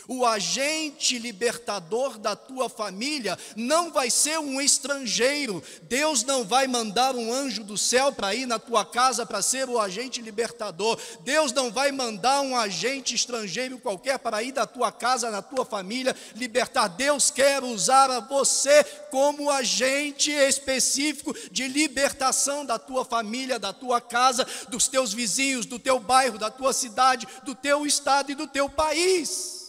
O 0.06 0.26
agente 0.26 1.18
libertador 1.18 2.18
da 2.18 2.36
tua 2.36 2.68
família 2.68 3.38
não 3.56 3.90
vai 3.90 4.10
ser 4.10 4.38
um 4.38 4.60
estrangeiro. 4.60 5.62
Deus 5.82 6.22
não 6.24 6.44
vai 6.44 6.66
mandar 6.66 7.14
um 7.14 7.32
anjo 7.32 7.64
do 7.64 7.78
céu 7.78 8.12
para 8.12 8.34
ir 8.34 8.46
na 8.46 8.58
tua 8.58 8.84
casa 8.84 9.24
para 9.24 9.40
ser 9.40 9.68
o 9.68 9.80
agente 9.80 10.20
libertador. 10.20 10.98
Deus 11.20 11.52
não 11.52 11.70
vai 11.70 11.90
mandar 11.90 12.42
um 12.42 12.56
agente 12.56 13.14
estrangeiro 13.14 13.78
qualquer 13.78 14.18
para 14.18 14.42
ir 14.42 14.52
da 14.52 14.66
tua 14.66 14.92
casa, 14.92 15.30
na 15.30 15.40
tua 15.40 15.64
família, 15.64 16.14
libertar. 16.34 16.88
Deus 16.88 17.30
quer 17.30 17.62
usar 17.62 18.10
a 18.10 18.20
você 18.20 18.84
como 19.10 19.50
agente 19.50 20.30
específico 20.30 21.34
de 21.50 21.66
libertação 21.66 22.64
da 22.64 22.78
tua 22.78 23.04
família, 23.04 23.58
da 23.58 23.72
tua 23.72 24.00
casa, 24.02 24.46
dos 24.68 24.86
teus 24.86 25.14
vizinhos, 25.14 25.64
do 25.64 25.78
teu 25.78 25.98
bairro, 25.98 26.38
da 26.38 26.50
tua 26.50 26.74
cidade, 26.74 27.26
do 27.42 27.54
teu 27.54 27.86
estado 27.86 28.32
e 28.32 28.34
do 28.34 28.46
teu 28.46 28.68
país. 28.68 29.64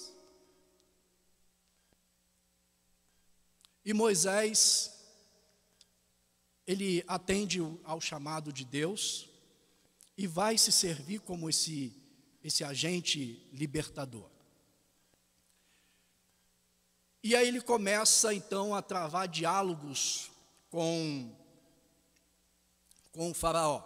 E 3.85 3.93
Moisés, 3.93 4.91
ele 6.65 7.03
atende 7.07 7.59
ao 7.83 8.01
chamado 8.01 8.51
de 8.51 8.65
Deus 8.65 9.29
e 10.17 10.25
vai 10.25 10.57
se 10.57 10.71
servir 10.71 11.19
como 11.19 11.47
esse, 11.47 11.93
esse 12.43 12.63
agente 12.63 13.47
libertador. 13.53 14.27
E 17.23 17.35
aí 17.35 17.47
ele 17.47 17.61
começa 17.61 18.33
então 18.33 18.73
a 18.73 18.81
travar 18.81 19.27
diálogos 19.27 20.31
com, 20.69 21.35
com 23.11 23.31
o 23.31 23.33
Faraó. 23.33 23.83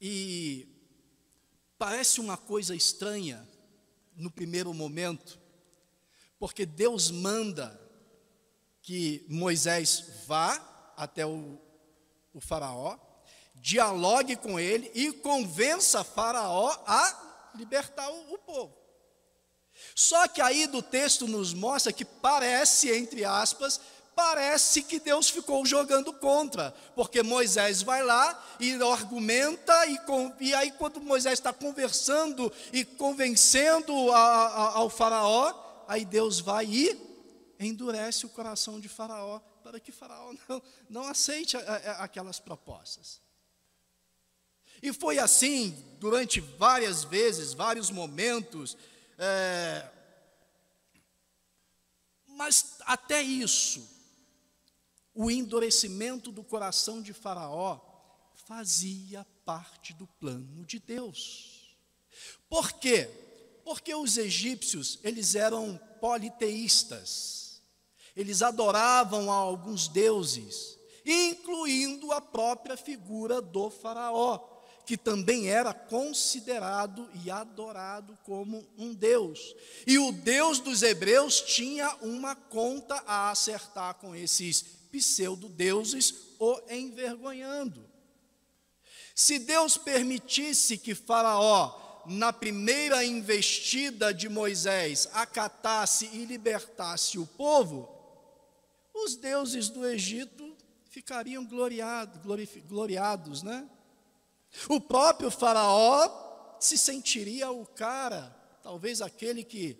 E 0.00 0.66
parece 1.78 2.20
uma 2.20 2.36
coisa 2.36 2.74
estranha 2.74 3.48
no 4.16 4.30
primeiro 4.30 4.72
momento, 4.74 5.41
porque 6.42 6.66
Deus 6.66 7.08
manda 7.08 7.80
que 8.82 9.24
Moisés 9.28 10.24
vá 10.26 10.60
até 10.96 11.24
o, 11.24 11.56
o 12.34 12.40
Faraó, 12.40 12.98
dialogue 13.54 14.34
com 14.34 14.58
ele 14.58 14.90
e 14.92 15.12
convença 15.12 16.02
Faraó 16.02 16.76
a 16.84 17.52
libertar 17.54 18.10
o, 18.10 18.34
o 18.34 18.38
povo. 18.38 18.76
Só 19.94 20.26
que 20.26 20.40
aí 20.40 20.66
do 20.66 20.82
texto 20.82 21.28
nos 21.28 21.54
mostra 21.54 21.92
que 21.92 22.04
parece, 22.04 22.90
entre 22.90 23.24
aspas, 23.24 23.80
parece 24.12 24.82
que 24.82 24.98
Deus 24.98 25.30
ficou 25.30 25.64
jogando 25.64 26.12
contra, 26.12 26.74
porque 26.96 27.22
Moisés 27.22 27.82
vai 27.82 28.02
lá 28.02 28.44
e 28.58 28.74
argumenta, 28.82 29.86
e, 29.86 29.96
e 30.40 30.52
aí, 30.54 30.72
quando 30.72 31.00
Moisés 31.00 31.34
está 31.34 31.52
conversando 31.52 32.52
e 32.72 32.84
convencendo 32.84 34.10
a, 34.10 34.18
a, 34.18 34.78
ao 34.78 34.90
Faraó, 34.90 35.61
aí 35.92 36.04
Deus 36.04 36.40
vai 36.40 36.66
e 36.66 37.12
endurece 37.60 38.26
o 38.26 38.30
coração 38.30 38.80
de 38.80 38.88
Faraó, 38.88 39.38
para 39.62 39.78
que 39.78 39.92
Faraó 39.92 40.34
não, 40.48 40.62
não 40.88 41.04
aceite 41.06 41.56
a, 41.56 41.60
a, 41.60 42.04
aquelas 42.04 42.40
propostas. 42.40 43.20
E 44.82 44.92
foi 44.92 45.18
assim 45.18 45.70
durante 46.00 46.40
várias 46.40 47.04
vezes, 47.04 47.52
vários 47.52 47.90
momentos. 47.90 48.76
É, 49.18 49.88
mas 52.26 52.78
até 52.80 53.22
isso, 53.22 53.88
o 55.14 55.30
endurecimento 55.30 56.32
do 56.32 56.42
coração 56.42 57.00
de 57.00 57.12
Faraó 57.12 57.78
fazia 58.34 59.24
parte 59.44 59.92
do 59.92 60.06
plano 60.06 60.64
de 60.64 60.80
Deus. 60.80 61.76
Por 62.48 62.72
quê? 62.72 63.31
Porque 63.64 63.94
os 63.94 64.16
egípcios, 64.16 64.98
eles 65.02 65.34
eram 65.34 65.80
politeístas. 66.00 67.62
Eles 68.14 68.42
adoravam 68.42 69.30
a 69.30 69.34
alguns 69.34 69.88
deuses, 69.88 70.78
incluindo 71.04 72.12
a 72.12 72.20
própria 72.20 72.76
figura 72.76 73.40
do 73.40 73.70
faraó 73.70 74.52
que 74.84 74.96
também 74.96 75.48
era 75.48 75.72
considerado 75.72 77.08
e 77.24 77.30
adorado 77.30 78.18
como 78.24 78.66
um 78.76 78.92
Deus. 78.92 79.54
E 79.86 79.98
o 79.98 80.12
Deus 80.12 80.58
dos 80.58 80.82
hebreus 80.82 81.40
tinha 81.40 81.94
uma 82.02 82.34
conta 82.34 82.96
a 83.06 83.30
acertar 83.30 83.94
com 83.94 84.14
esses 84.14 84.62
pseudo-deuses, 84.90 86.14
o 86.38 86.60
envergonhando. 86.68 87.88
Se 89.14 89.38
Deus 89.38 89.76
permitisse 89.76 90.76
que 90.76 90.94
Faraó, 90.94 91.91
na 92.06 92.32
primeira 92.32 93.04
investida 93.04 94.12
de 94.12 94.28
Moisés, 94.28 95.08
acatasse 95.12 96.06
e 96.12 96.24
libertasse 96.24 97.18
o 97.18 97.26
povo, 97.26 97.88
os 98.94 99.16
deuses 99.16 99.68
do 99.68 99.86
Egito 99.86 100.56
ficariam 100.84 101.44
gloriados, 101.44 102.20
gloriados, 102.66 103.42
né? 103.42 103.68
O 104.68 104.80
próprio 104.80 105.30
Faraó 105.30 106.56
se 106.60 106.76
sentiria 106.76 107.50
o 107.50 107.64
cara, 107.64 108.34
talvez 108.62 109.00
aquele 109.00 109.42
que 109.42 109.76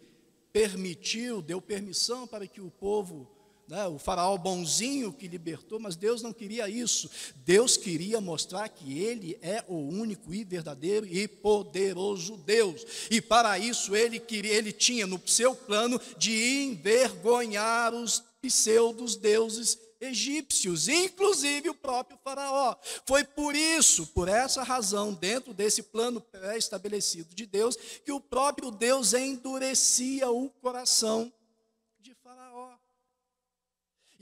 permitiu, 0.53 1.43
deu 1.43 1.61
permissão 1.61 2.27
para 2.27 2.47
que 2.47 2.61
o 2.61 2.71
povo, 2.71 3.31
né, 3.73 3.87
o 3.87 3.99
Faraó 3.99 4.37
bonzinho 4.37 5.15
que 5.15 5.27
libertou, 5.27 5.81
mas 5.81 5.97
Deus 5.97 6.21
não 6.21 6.31
queria 6.31 6.69
isso. 6.69 7.09
Deus 7.37 7.75
queria 7.75 8.21
mostrar 8.21 8.69
que 8.69 8.99
Ele 8.99 9.39
é 9.41 9.65
o 9.67 9.77
único 9.77 10.35
e 10.35 10.45
verdadeiro 10.45 11.07
e 11.07 11.27
poderoso 11.27 12.37
Deus. 12.37 12.85
E 13.11 13.19
para 13.19 13.59
isso 13.59 13.97
ele 13.97 14.21
queria, 14.21 14.53
ele 14.53 14.73
tinha 14.73 15.07
no 15.07 15.19
seu 15.27 15.55
plano 15.55 15.99
de 16.19 16.65
envergonhar 16.65 17.95
os 17.95 18.23
pseudos 18.43 19.17
deuses 19.17 19.79
egípcios, 20.03 20.87
inclusive 20.87 21.71
o 21.71 21.75
próprio 21.75 22.19
Faraó. 22.23 22.77
Foi 23.07 23.25
por 23.25 23.57
isso, 23.57 24.07
por 24.09 24.29
essa 24.29 24.63
razão, 24.63 25.15
dentro 25.15 25.55
desse 25.55 25.83
plano 25.83 26.21
pré-estabelecido 26.21 27.35
de 27.35 27.47
Deus, 27.47 27.79
que 28.05 28.13
o 28.13 28.21
próprio 28.21 28.71
Deus 28.71 29.15
endurecia 29.15 30.31
o 30.31 30.51
coração. 30.61 31.33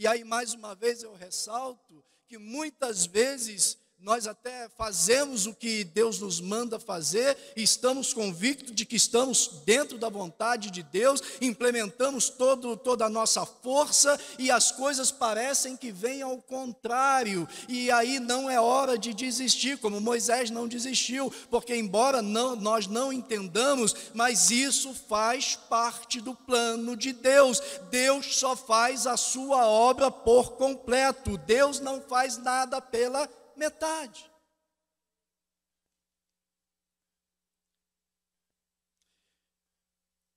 E 0.00 0.06
aí, 0.06 0.24
mais 0.24 0.54
uma 0.54 0.74
vez, 0.74 1.02
eu 1.02 1.12
ressalto 1.12 2.02
que 2.26 2.38
muitas 2.38 3.04
vezes 3.04 3.76
nós 4.02 4.26
até 4.26 4.68
fazemos 4.78 5.46
o 5.46 5.54
que 5.54 5.84
Deus 5.84 6.18
nos 6.20 6.40
manda 6.40 6.78
fazer, 6.78 7.36
e 7.54 7.62
estamos 7.62 8.14
convictos 8.14 8.74
de 8.74 8.86
que 8.86 8.96
estamos 8.96 9.62
dentro 9.66 9.98
da 9.98 10.08
vontade 10.08 10.70
de 10.70 10.82
Deus, 10.82 11.22
implementamos 11.40 12.30
todo, 12.30 12.76
toda 12.76 13.04
a 13.04 13.10
nossa 13.10 13.44
força 13.44 14.18
e 14.38 14.50
as 14.50 14.72
coisas 14.72 15.10
parecem 15.10 15.76
que 15.76 15.92
vêm 15.92 16.22
ao 16.22 16.38
contrário, 16.38 17.46
e 17.68 17.90
aí 17.90 18.18
não 18.18 18.48
é 18.48 18.58
hora 18.58 18.96
de 18.96 19.12
desistir, 19.12 19.76
como 19.78 20.00
Moisés 20.00 20.50
não 20.50 20.66
desistiu, 20.66 21.30
porque 21.50 21.76
embora 21.76 22.22
não, 22.22 22.56
nós 22.56 22.86
não 22.86 23.12
entendamos, 23.12 23.94
mas 24.14 24.50
isso 24.50 24.94
faz 24.94 25.56
parte 25.56 26.20
do 26.20 26.34
plano 26.34 26.96
de 26.96 27.12
Deus. 27.12 27.60
Deus 27.90 28.38
só 28.38 28.56
faz 28.56 29.06
a 29.06 29.16
sua 29.16 29.66
obra 29.66 30.10
por 30.10 30.52
completo, 30.52 31.36
Deus 31.36 31.80
não 31.80 32.00
faz 32.00 32.38
nada 32.38 32.80
pela 32.80 33.28
metade. 33.60 34.24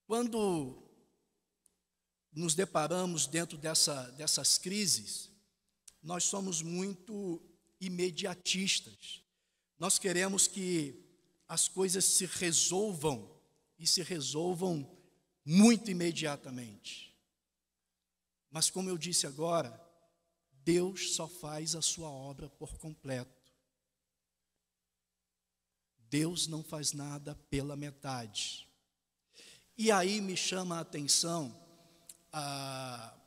Quando 0.05 0.83
nos 2.33 2.53
deparamos 2.53 3.25
dentro 3.25 3.57
dessa, 3.57 4.11
dessas 4.11 4.57
crises, 4.57 5.31
nós 6.01 6.25
somos 6.25 6.61
muito 6.61 7.41
imediatistas. 7.79 9.23
Nós 9.79 9.97
queremos 9.97 10.45
que 10.45 11.01
as 11.47 11.69
coisas 11.69 12.03
se 12.03 12.25
resolvam 12.25 13.41
e 13.79 13.87
se 13.87 14.03
resolvam 14.03 14.99
muito 15.45 15.89
imediatamente. 15.89 17.17
Mas, 18.51 18.69
como 18.69 18.89
eu 18.89 18.97
disse 18.97 19.25
agora, 19.25 19.82
Deus 20.63 21.15
só 21.15 21.27
faz 21.27 21.75
a 21.75 21.81
sua 21.81 22.09
obra 22.09 22.49
por 22.49 22.77
completo. 22.77 23.43
Deus 26.09 26.47
não 26.47 26.63
faz 26.63 26.93
nada 26.93 27.35
pela 27.49 27.75
metade. 27.75 28.67
E 29.77 29.91
aí 29.91 30.21
me 30.21 30.37
chama 30.37 30.77
a 30.77 30.81
atenção 30.81 31.59
a, 32.31 33.17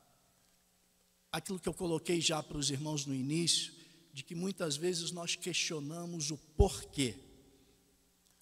aquilo 1.32 1.58
que 1.58 1.68
eu 1.68 1.74
coloquei 1.74 2.20
já 2.20 2.42
para 2.42 2.56
os 2.56 2.70
irmãos 2.70 3.04
no 3.04 3.14
início, 3.14 3.74
de 4.12 4.22
que 4.22 4.34
muitas 4.34 4.76
vezes 4.76 5.10
nós 5.10 5.34
questionamos 5.34 6.30
o 6.30 6.38
porquê. 6.56 7.18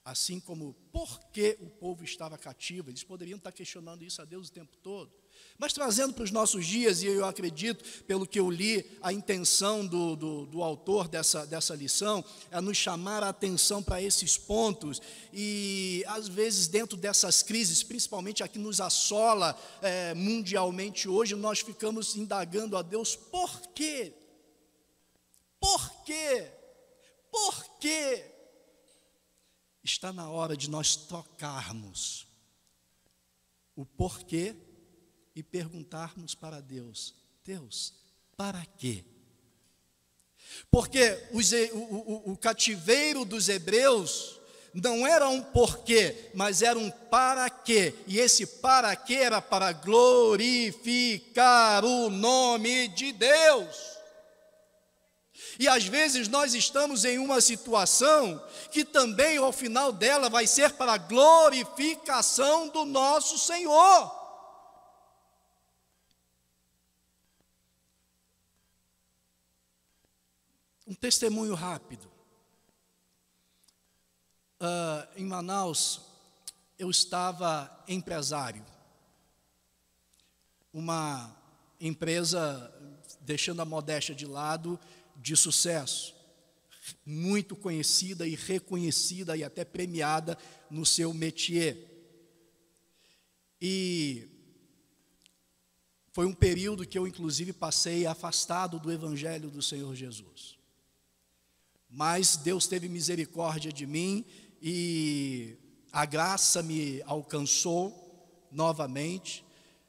Assim 0.05 0.39
como 0.39 0.75
por 0.93 1.19
que 1.31 1.57
o 1.61 1.71
povo 1.71 2.05
estava 2.05 2.37
cativo, 2.37 2.91
eles 2.91 3.03
poderiam 3.03 3.39
estar 3.39 3.51
questionando 3.51 4.05
isso 4.05 4.21
a 4.21 4.25
Deus 4.27 4.49
o 4.49 4.53
tempo 4.53 4.77
todo. 4.77 5.24
Mas 5.57 5.73
trazendo 5.73 6.13
para 6.13 6.25
os 6.25 6.33
nossos 6.33 6.67
dias, 6.67 7.03
e 7.03 7.07
eu 7.07 7.25
acredito, 7.25 8.03
pelo 8.05 8.27
que 8.27 8.41
eu 8.41 8.51
li, 8.51 8.85
a 9.01 9.13
intenção 9.13 9.87
do, 9.87 10.17
do, 10.17 10.47
do, 10.47 10.63
autor 10.63 11.07
dessa, 11.07 11.47
dessa 11.47 11.77
lição 11.77 12.25
é 12.51 12.61
nos 12.61 12.77
chamar 12.77 13.23
a 13.23 13.29
atenção 13.29 13.81
para 13.81 14.03
esses 14.03 14.37
pontos, 14.37 15.01
e 15.33 16.05
às 16.09 16.27
vezes, 16.27 16.67
dentro 16.67 16.97
dessas 16.97 17.41
crises, 17.41 17.85
principalmente 17.85 18.43
a 18.43 18.49
que 18.49 18.59
nos 18.59 18.81
assola 18.81 19.57
é, 19.81 20.13
mundialmente 20.13 21.09
hoje, 21.09 21.37
nós 21.37 21.61
ficamos 21.61 22.17
indagando 22.17 22.77
a 22.77 22.83
Deus 22.83 23.15
por 23.15 23.61
quê? 23.69 24.13
Por 25.61 26.03
quê? 26.05 26.51
Por 27.31 27.79
quê? 27.79 28.25
Está 29.85 30.13
na 30.13 30.29
hora 30.29 30.57
de 30.57 30.69
nós 30.69 30.97
tocarmos 30.97 32.27
o 33.77 33.87
porquê 33.87 34.57
e 35.35 35.43
perguntarmos 35.43 36.35
para 36.35 36.61
Deus: 36.61 37.15
Deus, 37.45 37.95
para 38.37 38.65
quê? 38.79 39.05
Porque 40.71 41.19
os, 41.33 41.53
o, 41.53 41.77
o, 41.77 42.33
o 42.33 42.37
cativeiro 42.37 43.25
dos 43.25 43.49
hebreus 43.49 44.41
não 44.75 45.07
era 45.07 45.29
um 45.29 45.41
porquê, 45.41 46.31
mas 46.35 46.61
era 46.63 46.79
um 46.79 46.91
para 46.91 47.49
quê. 47.49 47.95
E 48.07 48.19
esse 48.19 48.45
para 48.47 48.95
quê 48.97 49.15
era 49.15 49.41
para 49.41 49.73
glorificar 49.73 51.05
o 51.85 52.11
nome 52.11 52.89
de 52.89 53.13
Deus. 53.13 53.95
E 55.59 55.69
às 55.69 55.85
vezes 55.85 56.27
nós 56.27 56.55
estamos 56.55 57.05
em 57.05 57.19
uma 57.19 57.41
situação 57.41 58.43
que 58.73 58.85
também 58.85 59.37
ao 59.37 59.53
final 59.53 59.93
dela 59.93 60.29
vai 60.29 60.47
ser 60.47 60.73
para 60.73 60.97
glorificação 60.97 62.69
do 62.69 62.85
nosso 62.85 63.39
Senhor. 63.39 64.24
Um 70.87 70.95
testemunho 70.95 71.55
rápido. 71.55 72.11
Uh, 74.61 75.09
em 75.17 75.25
Manaus, 75.25 76.03
eu 76.79 76.91
estava 76.91 77.85
empresário. 77.89 78.65
Uma 80.73 81.35
empresa, 81.81 82.73
deixando 83.21 83.63
a 83.63 83.65
modéstia 83.65 84.15
de 84.15 84.27
lado, 84.27 84.79
de 85.17 85.37
sucesso, 85.37 86.15
muito 87.05 87.57
conhecida 87.57 88.27
e 88.27 88.35
reconhecida 88.35 89.37
e 89.37 89.45
até 89.45 89.65
premiada 89.65 90.37
no 90.71 90.85
seu 90.85 91.15
métier. 91.15 91.77
E 93.61 94.29
foi 96.13 96.27
um 96.27 96.35
período 96.35 96.87
que 96.87 96.99
eu, 96.99 97.07
inclusive, 97.07 97.53
passei 97.53 98.07
afastado 98.07 98.79
do 98.79 98.93
Evangelho 98.93 99.51
do 99.51 99.63
Senhor 99.63 99.95
Jesus. 99.95 100.59
Mas 101.95 102.37
Deus 102.37 102.67
teve 102.67 102.89
misericórdia 102.89 103.73
de 103.73 103.87
mim 103.87 104.25
e 104.61 105.57
a 105.93 106.05
graça 106.05 106.61
me 106.61 107.01
alcançou 107.07 108.49
novamente. 108.51 109.45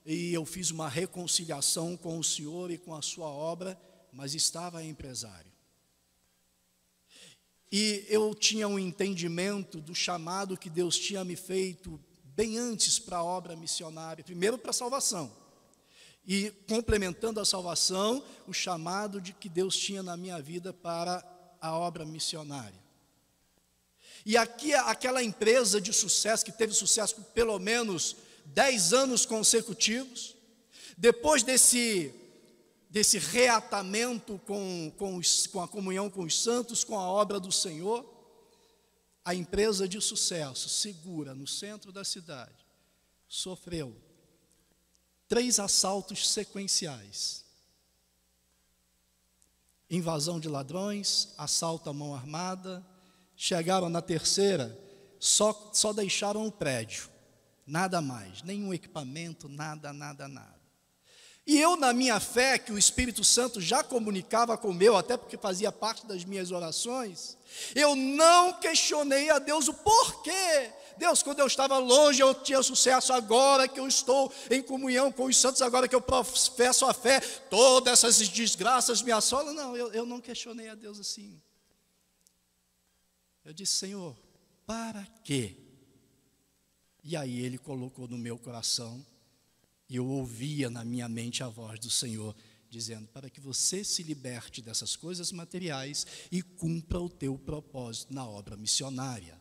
e 0.06 0.32
eu 0.32 0.46
fiz 0.46 0.70
uma 0.70 0.88
reconciliação 0.88 1.98
com 1.98 2.20
o 2.20 2.24
Senhor 2.24 2.70
e 2.70 2.78
com 2.78 2.94
a 2.94 3.02
sua 3.02 3.26
obra, 3.28 3.76
mas 4.14 4.36
estava 4.36 4.84
empresário. 4.84 5.52
E 7.72 8.06
eu 8.08 8.36
tinha 8.36 8.68
um 8.68 8.78
entendimento 8.78 9.82
do 9.82 9.96
chamado 9.96 10.56
que 10.56 10.70
Deus 10.70 11.00
tinha 11.00 11.26
me 11.26 11.36
feito 11.36 12.00
bem 12.24 12.60
antes 12.60 13.00
para 13.00 13.18
a 13.18 13.24
obra 13.24 13.56
missionária, 13.56 14.24
primeiro 14.24 14.60
para 14.60 14.70
a 14.70 14.74
salvação. 14.74 15.36
E 16.24 16.52
complementando 16.70 17.40
a 17.40 17.46
salvação, 17.46 18.24
o 18.48 18.54
chamado 18.54 19.20
de 19.20 19.34
que 19.34 19.50
Deus 19.50 19.76
tinha 19.76 20.04
na 20.04 20.16
minha 20.16 20.40
vida 20.40 20.72
para 20.72 21.35
a 21.66 21.78
obra 21.78 22.06
missionária. 22.06 22.84
E 24.26 24.36
aqui 24.38 24.74
aquela 24.74 25.24
empresa 25.24 25.80
de 25.80 25.94
sucesso 25.94 26.44
que 26.44 26.52
teve 26.52 26.74
sucesso 26.74 27.16
por 27.16 27.26
pelo 27.26 27.60
menos 27.60 28.16
dez 28.46 28.94
anos 28.94 29.26
consecutivos, 29.26 30.36
depois 30.98 31.44
desse 31.44 32.14
desse 32.90 33.18
reatamento 33.18 34.40
com, 34.46 34.90
com, 34.98 35.18
os, 35.18 35.48
com 35.48 35.62
a 35.62 35.68
comunhão 35.68 36.10
com 36.10 36.24
os 36.24 36.42
santos, 36.42 36.82
com 36.82 36.98
a 36.98 37.04
obra 37.06 37.42
do 37.42 37.52
Senhor, 37.52 38.06
a 39.26 39.36
empresa 39.36 39.86
de 39.86 40.00
sucesso, 40.00 40.70
segura, 40.70 41.36
no 41.36 41.46
centro 41.46 41.92
da 41.92 42.06
cidade, 42.06 42.66
sofreu 43.28 43.94
três 45.28 45.60
assaltos 45.60 46.30
sequenciais: 46.30 47.45
invasão 49.90 50.40
de 50.40 50.48
ladrões, 50.48 51.34
assalto 51.38 51.90
à 51.90 51.94
mão 51.94 52.14
armada. 52.16 52.86
Chegaram 53.36 53.90
na 53.90 54.02
terceira, 54.02 54.78
só, 55.20 55.72
só 55.74 55.92
deixaram 55.92 56.48
o 56.48 56.52
prédio, 56.52 57.10
nada 57.68 58.02
mais, 58.02 58.42
nenhum 58.44 58.74
equipamento, 58.74 59.50
nada, 59.50 59.92
nada, 59.92 60.28
nada. 60.28 60.56
E 61.48 61.60
eu, 61.60 61.78
na 61.78 61.94
minha 61.94 62.20
fé, 62.20 62.58
que 62.58 62.72
o 62.72 62.78
Espírito 62.78 63.24
Santo 63.24 63.62
já 63.62 63.84
comunicava 63.84 64.58
com 64.58 64.70
o 64.70 64.74
meu, 64.74 64.98
até 64.98 65.16
porque 65.16 65.38
fazia 65.38 65.72
parte 65.72 66.08
das 66.08 66.26
minhas 66.26 66.50
orações, 66.50 67.38
eu 67.76 67.96
não 67.96 68.54
questionei 68.54 69.30
a 69.30 69.38
Deus 69.38 69.68
o 69.68 69.74
porquê. 69.74 70.72
Deus, 70.98 71.22
quando 71.22 71.40
eu 71.40 71.48
estava 71.48 71.78
longe, 71.78 72.22
eu 72.22 72.34
tinha 72.34 72.62
sucesso, 72.64 73.14
agora 73.14 73.68
que 73.68 73.80
eu 73.80 73.88
estou 73.88 74.32
em 74.50 74.62
comunhão 74.62 75.12
com 75.12 75.26
os 75.26 75.38
santos, 75.38 75.62
agora 75.62 75.88
que 75.88 75.96
eu 75.96 76.02
professo 76.02 76.86
a 76.86 76.94
fé, 76.94 77.20
todas 77.20 78.04
essas 78.04 78.28
desgraças 78.30 79.02
me 79.02 79.12
assolam. 79.12 79.54
Não, 79.54 79.76
eu, 79.76 79.92
eu 79.94 80.06
não 80.06 80.22
questionei 80.22 80.70
a 80.70 80.76
Deus 80.76 81.00
assim. 81.00 81.42
Eu 83.44 83.54
disse, 83.54 83.74
Senhor, 83.74 84.16
para 84.66 85.06
quê? 85.24 85.56
E 87.04 87.16
aí 87.16 87.40
ele 87.40 87.58
colocou 87.58 88.08
no 88.08 88.18
meu 88.18 88.38
coração 88.38 89.06
e 89.88 89.98
eu 89.98 90.08
ouvia 90.08 90.70
na 90.70 90.84
minha 90.84 91.08
mente 91.08 91.44
a 91.44 91.48
voz 91.48 91.80
do 91.80 91.90
Senhor 91.90 92.36
dizendo: 92.70 93.08
para 93.08 93.30
que 93.30 93.40
você 93.40 93.84
se 93.84 94.04
liberte 94.04 94.62
dessas 94.62 94.96
coisas 94.96 95.32
materiais 95.32 96.06
e 96.32 96.42
cumpra 96.42 97.00
o 97.00 97.10
teu 97.10 97.38
propósito 97.38 98.14
na 98.14 98.28
obra 98.28 98.58
missionária. 98.58 99.40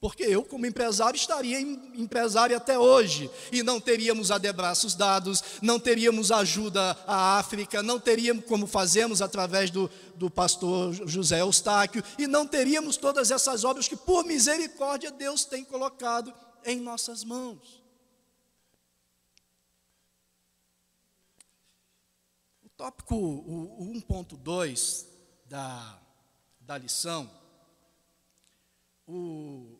Porque 0.00 0.22
eu, 0.22 0.44
como 0.44 0.64
empresário, 0.64 1.16
estaria 1.16 1.60
empresário 1.60 2.56
até 2.56 2.78
hoje 2.78 3.28
e 3.50 3.64
não 3.64 3.80
teríamos 3.80 4.30
adebraços 4.30 4.94
dados, 4.94 5.42
não 5.60 5.80
teríamos 5.80 6.30
ajuda 6.30 6.96
à 7.04 7.38
África, 7.38 7.82
não 7.82 7.98
teríamos, 7.98 8.44
como 8.44 8.68
fazemos 8.68 9.20
através 9.20 9.70
do, 9.70 9.90
do 10.14 10.30
pastor 10.30 10.92
José 10.92 11.40
Eustáquio, 11.40 12.04
e 12.16 12.28
não 12.28 12.46
teríamos 12.46 12.96
todas 12.96 13.32
essas 13.32 13.64
obras 13.64 13.88
que, 13.88 13.96
por 13.96 14.24
misericórdia, 14.24 15.10
Deus 15.10 15.44
tem 15.44 15.64
colocado 15.64 16.32
em 16.64 16.78
nossas 16.78 17.24
mãos. 17.24 17.82
Tópico 22.76 23.16
1.2 23.16 25.04
da, 25.46 25.98
da 26.60 26.78
lição, 26.78 27.28
o, 29.04 29.76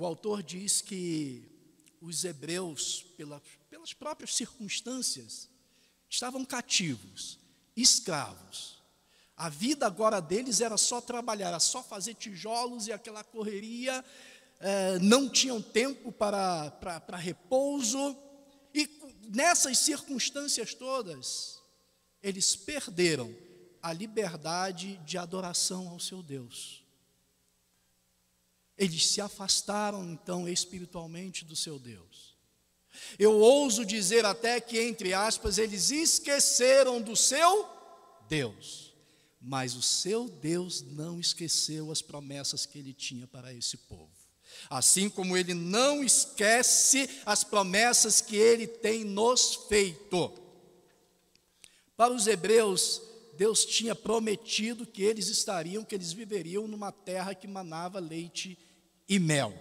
o 0.00 0.06
autor 0.06 0.42
diz 0.42 0.80
que 0.80 1.42
os 2.00 2.24
hebreus, 2.24 3.04
pela, 3.18 3.42
pelas 3.68 3.92
próprias 3.92 4.34
circunstâncias, 4.34 5.46
estavam 6.08 6.42
cativos, 6.42 7.38
escravos. 7.76 8.82
A 9.36 9.50
vida 9.50 9.86
agora 9.86 10.18
deles 10.18 10.62
era 10.62 10.78
só 10.78 11.02
trabalhar, 11.02 11.48
era 11.48 11.60
só 11.60 11.82
fazer 11.82 12.14
tijolos 12.14 12.86
e 12.86 12.92
aquela 12.92 13.22
correria, 13.22 14.02
eh, 14.60 14.98
não 15.00 15.28
tinham 15.28 15.60
tempo 15.60 16.10
para, 16.10 16.70
para, 16.70 16.98
para 16.98 17.18
repouso, 17.18 18.16
e 18.72 18.88
nessas 19.28 19.76
circunstâncias 19.76 20.72
todas, 20.72 21.60
eles 22.22 22.56
perderam 22.56 23.36
a 23.82 23.92
liberdade 23.92 24.96
de 25.04 25.18
adoração 25.18 25.90
ao 25.90 26.00
seu 26.00 26.22
Deus. 26.22 26.79
Eles 28.80 29.06
se 29.08 29.20
afastaram 29.20 30.02
então 30.10 30.48
espiritualmente 30.48 31.44
do 31.44 31.54
seu 31.54 31.78
Deus. 31.78 32.34
Eu 33.18 33.38
ouso 33.38 33.84
dizer 33.84 34.24
até 34.24 34.58
que, 34.58 34.80
entre 34.80 35.12
aspas, 35.12 35.58
eles 35.58 35.90
esqueceram 35.90 36.98
do 37.02 37.14
seu 37.14 37.68
Deus. 38.26 38.94
Mas 39.38 39.74
o 39.74 39.82
seu 39.82 40.26
Deus 40.26 40.80
não 40.80 41.20
esqueceu 41.20 41.92
as 41.92 42.00
promessas 42.00 42.64
que 42.64 42.78
ele 42.78 42.94
tinha 42.94 43.26
para 43.26 43.52
esse 43.52 43.76
povo. 43.76 44.10
Assim 44.70 45.10
como 45.10 45.36
ele 45.36 45.52
não 45.52 46.02
esquece 46.02 47.08
as 47.26 47.44
promessas 47.44 48.22
que 48.22 48.36
ele 48.36 48.66
tem 48.66 49.04
nos 49.04 49.56
feito. 49.68 50.32
Para 51.98 52.14
os 52.14 52.26
hebreus, 52.26 53.02
Deus 53.36 53.66
tinha 53.66 53.94
prometido 53.94 54.86
que 54.86 55.02
eles 55.02 55.28
estariam, 55.28 55.84
que 55.84 55.94
eles 55.94 56.12
viveriam 56.12 56.66
numa 56.66 56.90
terra 56.90 57.34
que 57.34 57.46
manava 57.46 57.98
leite 57.98 58.58
e 58.58 58.69
mel. 59.18 59.52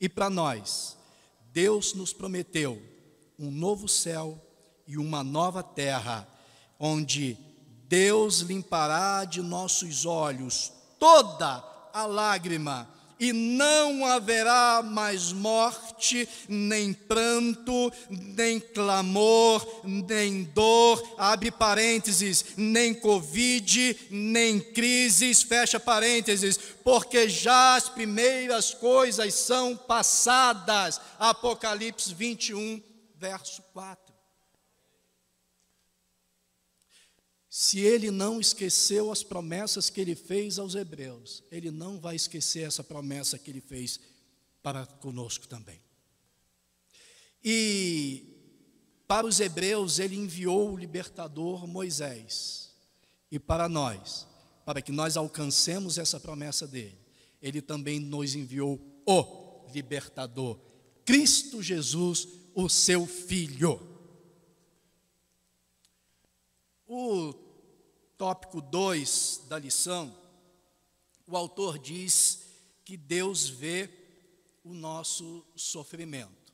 E 0.00 0.08
para 0.08 0.30
nós, 0.30 0.96
Deus 1.52 1.94
nos 1.94 2.12
prometeu 2.12 2.80
um 3.38 3.50
novo 3.50 3.88
céu 3.88 4.40
e 4.86 4.96
uma 4.96 5.22
nova 5.22 5.62
terra, 5.62 6.26
onde 6.78 7.36
Deus 7.88 8.40
limpará 8.40 9.24
de 9.24 9.42
nossos 9.42 10.06
olhos 10.06 10.72
toda 10.98 11.64
a 11.92 12.06
lágrima 12.06 12.88
e 13.20 13.32
não 13.34 14.06
haverá 14.06 14.82
mais 14.82 15.30
morte, 15.30 16.26
nem 16.48 16.94
pranto, 16.94 17.92
nem 18.08 18.58
clamor, 18.58 19.64
nem 19.84 20.44
dor, 20.44 21.16
abre 21.18 21.50
parênteses, 21.50 22.44
nem 22.56 22.94
Covid, 22.94 24.08
nem 24.10 24.58
crises, 24.58 25.42
fecha 25.42 25.78
parênteses, 25.78 26.58
porque 26.82 27.28
já 27.28 27.76
as 27.76 27.90
primeiras 27.90 28.72
coisas 28.72 29.34
são 29.34 29.76
passadas. 29.76 30.98
Apocalipse 31.18 32.14
21, 32.14 32.82
verso 33.18 33.62
4. 33.74 34.09
Se 37.62 37.78
ele 37.78 38.10
não 38.10 38.40
esqueceu 38.40 39.12
as 39.12 39.22
promessas 39.22 39.90
que 39.90 40.00
ele 40.00 40.14
fez 40.14 40.58
aos 40.58 40.74
hebreus, 40.74 41.44
ele 41.52 41.70
não 41.70 42.00
vai 42.00 42.16
esquecer 42.16 42.60
essa 42.60 42.82
promessa 42.82 43.38
que 43.38 43.50
ele 43.50 43.60
fez 43.60 44.00
para 44.62 44.86
conosco 44.86 45.46
também. 45.46 45.78
E 47.44 48.24
para 49.06 49.26
os 49.26 49.40
hebreus, 49.40 49.98
ele 49.98 50.16
enviou 50.16 50.72
o 50.72 50.76
libertador 50.76 51.66
Moisés. 51.66 52.74
E 53.30 53.38
para 53.38 53.68
nós, 53.68 54.26
para 54.64 54.80
que 54.80 54.90
nós 54.90 55.18
alcancemos 55.18 55.98
essa 55.98 56.18
promessa 56.18 56.66
dele, 56.66 56.98
ele 57.42 57.60
também 57.60 58.00
nos 58.00 58.34
enviou 58.34 58.80
o 59.04 59.66
libertador, 59.70 60.58
Cristo 61.04 61.62
Jesus, 61.62 62.26
o 62.54 62.70
seu 62.70 63.06
Filho. 63.06 63.86
O 66.86 67.49
tópico 68.20 68.60
2 68.60 69.44
da 69.48 69.58
lição, 69.58 70.14
o 71.26 71.34
autor 71.34 71.78
diz 71.78 72.40
que 72.84 72.94
Deus 72.94 73.48
vê 73.48 73.88
o 74.62 74.74
nosso 74.74 75.42
sofrimento. 75.56 76.52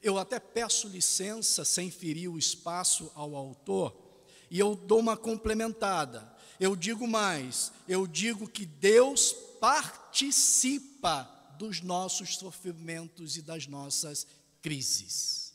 Eu 0.00 0.16
até 0.18 0.38
peço 0.38 0.86
licença, 0.86 1.64
sem 1.64 1.90
ferir 1.90 2.30
o 2.30 2.38
espaço 2.38 3.10
ao 3.16 3.34
autor, 3.34 4.00
e 4.48 4.60
eu 4.60 4.76
dou 4.76 5.00
uma 5.00 5.16
complementada. 5.16 6.32
Eu 6.60 6.76
digo 6.76 7.08
mais, 7.08 7.72
eu 7.88 8.06
digo 8.06 8.46
que 8.46 8.64
Deus 8.64 9.32
participa 9.60 11.24
dos 11.58 11.80
nossos 11.80 12.36
sofrimentos 12.36 13.36
e 13.36 13.42
das 13.42 13.66
nossas 13.66 14.24
crises. 14.60 15.52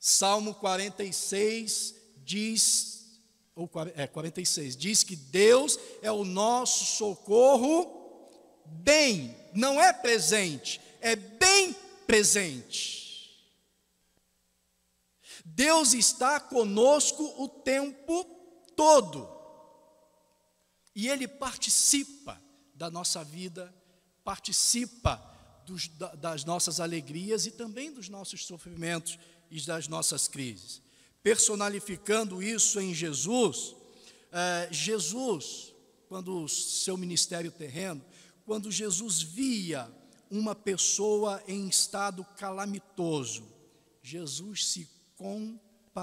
Salmo 0.00 0.54
46 0.54 1.94
diz, 2.24 3.03
ou 3.54 3.70
é, 3.94 4.06
46, 4.06 4.76
diz 4.76 5.02
que 5.02 5.14
Deus 5.14 5.78
é 6.02 6.10
o 6.10 6.24
nosso 6.24 6.84
socorro 6.84 8.04
bem, 8.66 9.36
não 9.52 9.80
é 9.80 9.92
presente, 9.92 10.80
é 11.00 11.14
bem 11.14 11.74
presente. 12.06 13.04
Deus 15.44 15.92
está 15.92 16.40
conosco 16.40 17.22
o 17.42 17.48
tempo 17.48 18.24
todo. 18.74 19.28
E 20.94 21.08
Ele 21.08 21.28
participa 21.28 22.40
da 22.74 22.90
nossa 22.90 23.22
vida, 23.22 23.72
participa 24.24 25.22
dos, 25.66 25.88
das 26.18 26.44
nossas 26.44 26.80
alegrias 26.80 27.46
e 27.46 27.50
também 27.50 27.92
dos 27.92 28.08
nossos 28.08 28.46
sofrimentos 28.46 29.18
e 29.50 29.60
das 29.60 29.86
nossas 29.86 30.26
crises. 30.26 30.83
Personalificando 31.24 32.40
isso 32.42 32.78
em 32.78 32.94
Jesus, 32.94 33.74
é, 34.30 34.68
Jesus, 34.70 35.72
quando 36.06 36.46
seu 36.46 36.98
ministério 36.98 37.50
terreno, 37.50 38.04
quando 38.44 38.70
Jesus 38.70 39.22
via 39.22 39.90
uma 40.30 40.54
pessoa 40.54 41.42
em 41.48 41.66
estado 41.66 42.26
calamitoso, 42.36 43.42
Jesus 44.02 44.66
se 44.66 44.86
compadecia, 45.16 45.96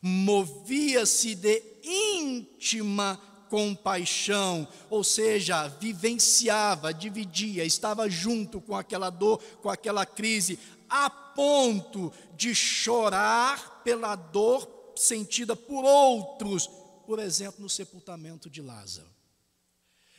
movia-se 0.00 1.34
de 1.34 1.62
íntima 1.82 3.20
compaixão, 3.50 4.68
ou 4.88 5.02
seja, 5.02 5.66
vivenciava, 5.66 6.94
dividia, 6.94 7.64
estava 7.64 8.08
junto 8.08 8.60
com 8.60 8.76
aquela 8.76 9.10
dor, 9.10 9.42
com 9.60 9.68
aquela 9.68 10.06
crise, 10.06 10.56
a 10.90 11.08
ponto 11.08 12.12
de 12.34 12.54
chorar 12.54 13.82
pela 13.82 14.16
dor 14.16 14.92
sentida 14.96 15.56
por 15.56 15.84
outros, 15.84 16.68
por 17.06 17.18
exemplo, 17.18 17.62
no 17.62 17.70
sepultamento 17.70 18.50
de 18.50 18.60
Lázaro. 18.60 19.08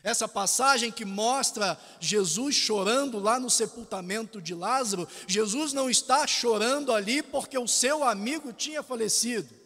Essa 0.04 0.28
passagem 0.28 0.92
que 0.92 1.06
mostra 1.06 1.80
Jesus 2.00 2.56
chorando 2.56 3.20
lá 3.20 3.40
no 3.40 3.52
sepultamento 3.52 4.42
de 4.42 4.56
Lázaro, 4.56 5.08
Jesus 5.28 5.74
não 5.74 5.90
está 5.90 6.26
chorando 6.26 6.92
ali 6.92 7.22
porque 7.22 7.58
o 7.58 7.68
seu 7.68 8.04
amigo 8.04 8.52
tinha 8.52 8.82
falecido. 8.82 9.62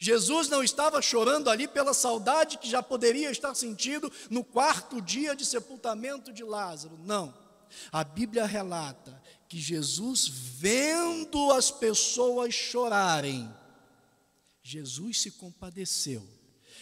Jesus 0.00 0.48
não 0.48 0.62
estava 0.62 1.00
chorando 1.00 1.48
ali 1.48 1.68
pela 1.68 1.94
saudade 1.94 2.58
que 2.58 2.68
já 2.68 2.82
poderia 2.82 3.30
estar 3.30 3.54
sentindo 3.54 4.10
no 4.28 4.42
quarto 4.42 5.00
dia 5.00 5.36
de 5.36 5.44
sepultamento 5.44 6.32
de 6.32 6.42
Lázaro. 6.42 6.98
Não. 7.04 7.43
A 7.92 8.04
Bíblia 8.04 8.46
relata 8.46 9.22
que 9.48 9.60
Jesus, 9.60 10.26
vendo 10.28 11.52
as 11.52 11.70
pessoas 11.70 12.54
chorarem, 12.54 13.48
Jesus 14.62 15.20
se 15.20 15.30
compadeceu. 15.32 16.26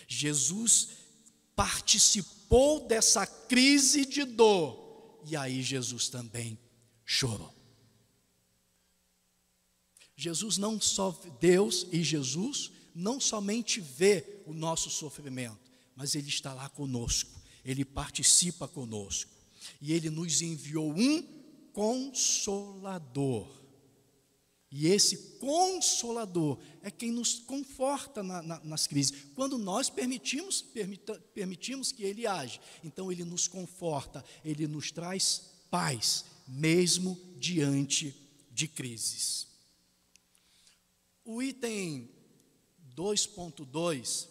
Jesus 0.06 0.88
participou 1.54 2.86
dessa 2.86 3.26
crise 3.26 4.04
de 4.06 4.24
dor. 4.24 5.20
E 5.26 5.36
aí 5.36 5.62
Jesus 5.62 6.08
também 6.08 6.58
chorou. 7.04 7.54
Jesus 10.16 10.56
não 10.56 10.80
só 10.80 11.10
Deus 11.40 11.86
e 11.90 12.02
Jesus 12.02 12.70
não 12.94 13.20
somente 13.20 13.80
vê 13.80 14.42
o 14.46 14.52
nosso 14.52 14.90
sofrimento, 14.90 15.58
mas 15.96 16.14
ele 16.14 16.28
está 16.28 16.52
lá 16.52 16.68
conosco, 16.68 17.40
ele 17.64 17.84
participa 17.84 18.68
conosco. 18.68 19.30
E 19.80 19.92
ele 19.92 20.10
nos 20.10 20.42
enviou 20.42 20.92
um 20.92 21.22
consolador. 21.72 23.62
E 24.72 24.86
esse 24.86 25.36
consolador 25.38 26.58
é 26.80 26.90
quem 26.90 27.10
nos 27.10 27.40
conforta 27.40 28.22
na, 28.22 28.40
na, 28.40 28.60
nas 28.64 28.86
crises. 28.86 29.12
Quando 29.34 29.58
nós 29.58 29.90
permitimos, 29.90 30.62
permita, 30.62 31.14
permitimos 31.34 31.92
que 31.92 32.02
Ele 32.02 32.26
age, 32.26 32.58
então 32.82 33.12
Ele 33.12 33.22
nos 33.22 33.46
conforta, 33.46 34.24
Ele 34.42 34.66
nos 34.66 34.90
traz 34.90 35.42
paz, 35.70 36.24
mesmo 36.48 37.20
diante 37.36 38.16
de 38.50 38.66
crises. 38.66 39.46
O 41.22 41.42
item 41.42 42.08
2.2, 42.96 44.26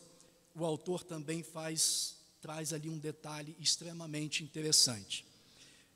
o 0.55 0.65
autor 0.65 1.03
também 1.03 1.43
faz, 1.43 2.15
traz 2.41 2.73
ali 2.73 2.89
um 2.89 2.97
detalhe 2.97 3.55
extremamente 3.59 4.43
interessante. 4.43 5.25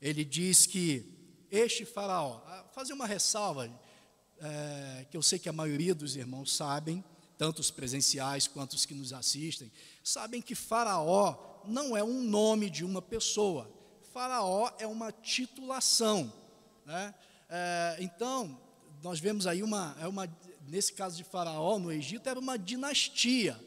Ele 0.02 0.24
diz 0.24 0.66
que 0.66 1.06
este 1.52 1.86
faraó, 1.86 2.42
fazer 2.74 2.94
uma 2.94 3.08
ressalva, 3.08 3.70
é, 4.40 5.06
que 5.10 5.18
eu 5.18 5.24
sei 5.24 5.40
que 5.40 5.50
a 5.50 5.54
maioria 5.54 5.96
dos 5.96 6.16
irmãos 6.16 6.56
sabem, 6.56 7.04
tanto 7.38 7.60
os 7.60 7.72
presenciais 7.72 8.48
quanto 8.48 8.74
os 8.74 8.86
que 8.86 8.94
nos 8.94 9.14
assistem, 9.14 9.72
sabem 10.04 10.42
que 10.42 10.56
Faraó 10.56 11.62
não 11.66 11.96
é 11.96 12.04
um 12.04 12.22
nome 12.22 12.70
de 12.70 12.86
uma 12.86 13.02
pessoa. 13.02 13.70
Faraó 14.14 14.72
é 14.80 14.88
uma 14.88 15.12
titulação. 15.12 16.32
Né? 16.86 17.14
É, 17.50 17.98
então, 18.00 18.60
nós 19.04 19.20
vemos 19.20 19.48
aí 19.48 19.62
uma, 19.62 19.96
é 20.00 20.08
uma, 20.08 20.28
nesse 20.68 20.94
caso 20.94 21.18
de 21.18 21.24
Faraó 21.24 21.78
no 21.78 21.92
Egito, 21.92 22.30
era 22.30 22.40
uma 22.40 22.58
dinastia. 22.58 23.60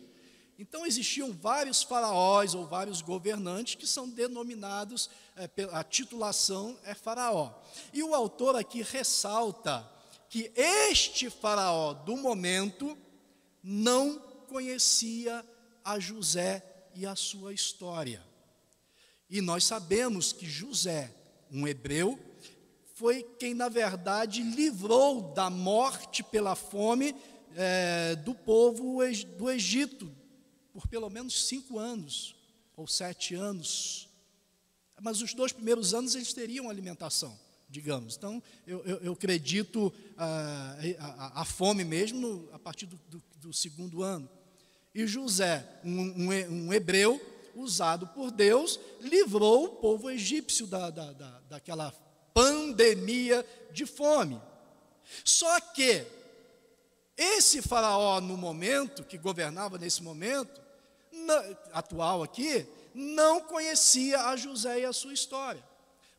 Então 0.59 0.85
existiam 0.85 1.33
vários 1.33 1.85
faraós 1.85 2.53
ou 2.53 2.67
vários 2.67 3.01
governantes 3.01 3.77
que 3.77 3.87
são 3.87 4.09
denominados, 4.09 5.09
é, 5.37 5.49
a 5.71 5.85
titulação 5.85 6.77
é 6.83 6.95
faraó. 6.95 7.53
E 7.93 8.03
o 8.03 8.13
autor 8.13 8.57
aqui 8.57 8.83
ressalta 8.83 9.89
que 10.29 10.51
este 10.57 11.31
faraó 11.31 11.95
do 11.95 12.17
momento 12.17 12.99
não 13.63 14.19
conhecia 14.49 15.47
a 15.85 16.01
José 16.01 16.65
e 16.93 17.07
a 17.07 17.15
sua 17.15 17.53
história. 17.53 18.21
E 19.31 19.41
nós 19.41 19.63
sabemos 19.65 20.33
que 20.33 20.47
José, 20.47 21.15
um 21.53 21.69
hebreu, 21.69 22.19
foi 22.95 23.23
quem, 23.39 23.55
na 23.55 23.69
verdade, 23.69 24.43
livrou 24.43 25.33
da 25.33 25.49
morte 25.49 26.23
pela 26.23 26.57
fome 26.57 27.15
é, 27.55 28.17
do 28.17 28.35
povo 28.35 28.99
do 29.37 29.51
Egito, 29.51 30.11
por 30.73 30.87
pelo 30.89 31.09
menos 31.11 31.47
cinco 31.47 31.79
anos, 31.79 32.35
ou 32.77 32.87
sete 32.87 33.35
anos. 33.35 34.09
Mas 35.01 35.21
os 35.23 35.35
dois 35.35 35.53
primeiros 35.53 35.95
anos 35.95 36.15
eles 36.15 36.33
teriam 36.33 36.69
alimentação 36.69 37.39
digamos. 37.69 38.17
Então, 38.17 38.43
eu, 38.67 38.83
eu, 38.85 38.97
eu 38.99 39.13
acredito 39.13 39.93
a, 40.17 40.77
a, 40.99 41.43
a, 41.43 41.45
fome 41.45 41.85
mesmo 41.85 42.21
no, 42.21 42.49
a 42.55 42.59
partir 42.59 42.87
do, 42.87 42.99
do, 43.09 43.23
do, 43.37 43.53
segundo 43.53 44.03
ano. 44.03 44.29
E 44.95 45.07
José, 45.07 45.65
um, 45.85 46.01
um, 46.01 46.33
um, 46.51 46.73
hebreu 46.73 47.21
usado 47.55 48.07
por 48.09 48.31
Deus, 48.31 48.81
livrou 49.01 49.65
o 49.65 49.69
povo 49.77 50.11
egípcio 50.11 50.67
da, 50.67 50.91
da, 50.91 51.13
da, 51.13 51.41
daquela 51.49 51.93
pandemia 52.33 53.45
de 53.73 53.85
fome. 53.85 54.41
Só 55.25 55.61
que 55.61 56.07
esse 57.19 57.61
faraó, 57.61 58.21
no 58.21 58.37
momento, 58.37 59.03
que 59.03 59.19
governava 59.19 59.77
nesse 59.77 60.05
momento, 60.05 60.61
atual 61.73 62.23
aqui, 62.23 62.65
não 62.95 63.41
conhecia 63.41 64.27
a 64.27 64.37
José 64.37 64.81
e 64.81 64.85
a 64.85 64.93
sua 64.93 65.13
história. 65.13 65.63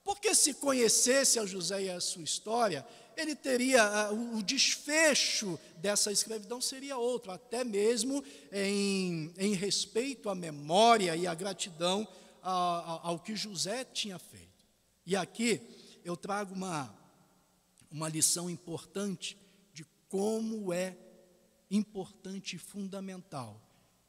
Porque 0.03 0.35
se 0.35 0.55
conhecesse 0.55 1.39
a 1.39 1.45
José 1.45 1.83
e 1.83 1.89
a 1.89 2.01
sua 2.01 2.23
história, 2.23 2.85
ele 3.15 3.33
teria 3.33 3.83
ah, 3.83 4.11
o 4.11 4.41
desfecho 4.43 5.57
dessa 5.77 6.11
escravidão 6.11 6.59
seria 6.59 6.97
outro, 6.97 7.31
até 7.31 7.63
mesmo 7.63 8.23
em, 8.51 9.33
em 9.37 9.53
respeito 9.53 10.29
à 10.29 10.35
memória 10.35 11.15
e 11.15 11.27
à 11.27 11.33
gratidão 11.33 12.07
ao 12.41 13.19
que 13.19 13.35
José 13.35 13.83
tinha 13.85 14.17
feito. 14.17 14.65
E 15.05 15.15
aqui 15.15 15.61
eu 16.03 16.15
trago 16.15 16.53
uma, 16.55 16.93
uma 17.91 18.09
lição 18.09 18.49
importante 18.49 19.37
como 20.09 20.73
é 20.73 20.97
importante 21.71 22.57
e 22.57 22.59
fundamental 22.59 23.61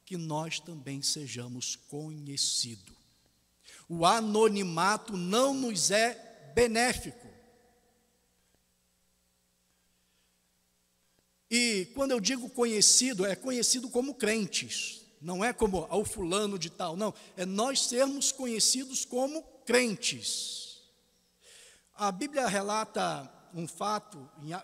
que 0.03 0.17
nós 0.17 0.59
também 0.59 1.01
sejamos 1.01 1.77
conhecidos 1.77 3.01
o 3.87 4.05
anonimato 4.05 5.17
não 5.17 5.53
nos 5.53 5.91
é 5.91 6.51
benéfico. 6.55 7.27
E 11.49 11.91
quando 11.93 12.11
eu 12.11 12.21
digo 12.21 12.49
conhecido, 12.49 13.25
é 13.25 13.35
conhecido 13.35 13.89
como 13.89 14.15
crentes, 14.15 15.01
não 15.21 15.43
é 15.43 15.51
como 15.51 15.85
ao 15.89 16.05
fulano 16.05 16.57
de 16.57 16.69
tal, 16.69 16.95
não, 16.95 17.13
é 17.35 17.45
nós 17.45 17.81
sermos 17.81 18.31
conhecidos 18.31 19.03
como 19.03 19.43
crentes. 19.65 20.79
A 21.93 22.13
Bíblia 22.13 22.47
relata 22.47 23.29
um 23.53 23.67
fato 23.67 24.17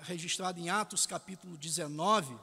registrado 0.04 0.60
em 0.60 0.70
Atos 0.70 1.06
capítulo 1.06 1.58
19, 1.58 2.34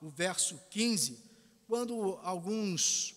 o 0.00 0.10
verso 0.10 0.58
15, 0.70 1.18
quando 1.66 2.18
alguns 2.22 3.14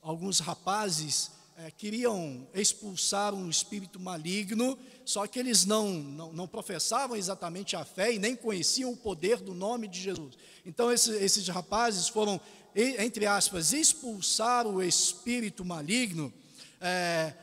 alguns 0.00 0.38
rapazes 0.38 1.32
é, 1.56 1.70
queriam 1.72 2.46
expulsar 2.54 3.34
um 3.34 3.50
espírito 3.50 3.98
maligno, 3.98 4.78
só 5.04 5.26
que 5.26 5.38
eles 5.38 5.64
não, 5.64 5.92
não, 5.92 6.32
não, 6.32 6.46
professavam 6.46 7.16
exatamente 7.16 7.74
a 7.74 7.84
fé 7.84 8.12
e 8.12 8.18
nem 8.18 8.36
conheciam 8.36 8.92
o 8.92 8.96
poder 8.96 9.38
do 9.38 9.54
nome 9.54 9.88
de 9.88 10.00
Jesus. 10.00 10.38
Então, 10.64 10.92
esses, 10.92 11.20
esses 11.20 11.48
rapazes 11.48 12.08
foram, 12.08 12.40
entre 12.74 13.26
aspas, 13.26 13.72
expulsar 13.72 14.66
o 14.66 14.80
espírito 14.80 15.64
maligno. 15.64 16.32
É, 16.80 17.34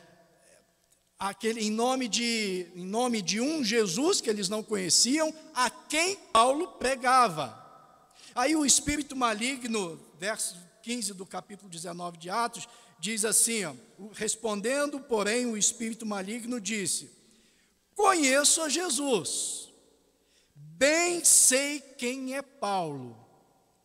aquele, 1.18 1.62
em, 1.62 1.70
nome 1.70 2.08
de, 2.08 2.66
em 2.74 2.84
nome 2.84 3.22
de 3.22 3.40
um 3.40 3.64
Jesus 3.64 4.20
que 4.20 4.28
eles 4.28 4.48
não 4.48 4.62
conheciam, 4.62 5.32
a 5.54 5.70
quem 5.70 6.16
Paulo 6.16 6.68
pregava. 6.72 7.64
Aí 8.34 8.54
o 8.54 8.66
espírito 8.66 9.16
maligno, 9.16 9.98
verso 10.18 10.56
15 10.82 11.14
do 11.14 11.24
capítulo 11.24 11.70
19 11.70 12.18
de 12.18 12.28
Atos, 12.28 12.68
diz 12.98 13.24
assim: 13.24 13.64
ó, 13.64 13.74
respondendo, 14.12 15.00
porém, 15.00 15.46
o 15.46 15.56
espírito 15.56 16.04
maligno 16.04 16.60
disse: 16.60 17.10
Conheço 17.94 18.60
a 18.60 18.68
Jesus, 18.68 19.70
bem 20.54 21.24
sei 21.24 21.80
quem 21.80 22.36
é 22.36 22.42
Paulo, 22.42 23.16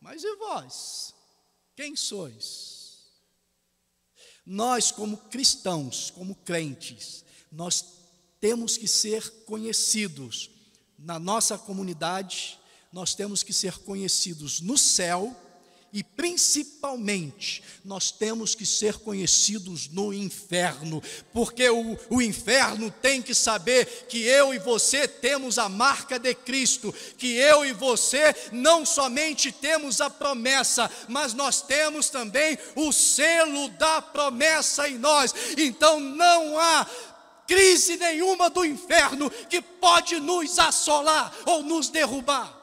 mas 0.00 0.22
e 0.22 0.36
vós? 0.36 1.14
Quem 1.74 1.96
sois? 1.96 2.82
Nós, 4.44 4.90
como 4.90 5.16
cristãos, 5.16 6.10
como 6.10 6.34
crentes, 6.34 7.21
nós 7.52 7.84
temos 8.40 8.76
que 8.76 8.88
ser 8.88 9.28
conhecidos 9.44 10.50
na 10.98 11.18
nossa 11.18 11.58
comunidade, 11.58 12.58
nós 12.92 13.14
temos 13.14 13.42
que 13.42 13.52
ser 13.52 13.78
conhecidos 13.78 14.60
no 14.60 14.78
céu 14.78 15.36
e 15.92 16.02
principalmente 16.02 17.62
nós 17.84 18.10
temos 18.10 18.54
que 18.54 18.64
ser 18.64 18.94
conhecidos 18.94 19.88
no 19.88 20.12
inferno, 20.12 21.02
porque 21.34 21.68
o, 21.68 21.98
o, 22.08 22.22
inferno 22.22 22.90
tem 22.90 23.20
que 23.20 23.34
saber 23.34 24.06
que 24.08 24.22
eu 24.22 24.54
e 24.54 24.58
você 24.58 25.06
temos 25.06 25.58
a 25.58 25.68
marca 25.68 26.18
de 26.18 26.34
Cristo, 26.34 26.94
que 27.18 27.34
eu 27.34 27.66
e 27.66 27.72
você 27.74 28.34
não 28.52 28.86
somente 28.86 29.52
temos 29.52 30.00
a 30.00 30.08
promessa, 30.08 30.90
mas 31.08 31.34
nós 31.34 31.60
temos 31.60 32.08
também 32.08 32.58
o 32.74 32.90
selo 32.90 33.68
da 33.70 34.00
promessa 34.00 34.88
em 34.88 34.96
nós, 34.96 35.34
então 35.58 36.00
não 36.00 36.58
há 36.58 36.86
crise 37.52 37.98
nenhuma 37.98 38.48
do 38.48 38.64
inferno 38.64 39.30
que 39.30 39.60
pode 39.60 40.18
nos 40.18 40.58
assolar 40.58 41.30
ou 41.46 41.62
nos 41.62 41.90
derrubar. 41.90 42.62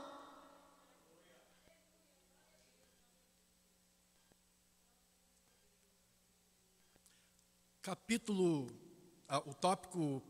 capítulo, 7.82 8.68
o 9.48 9.54
tópico 9.56 10.22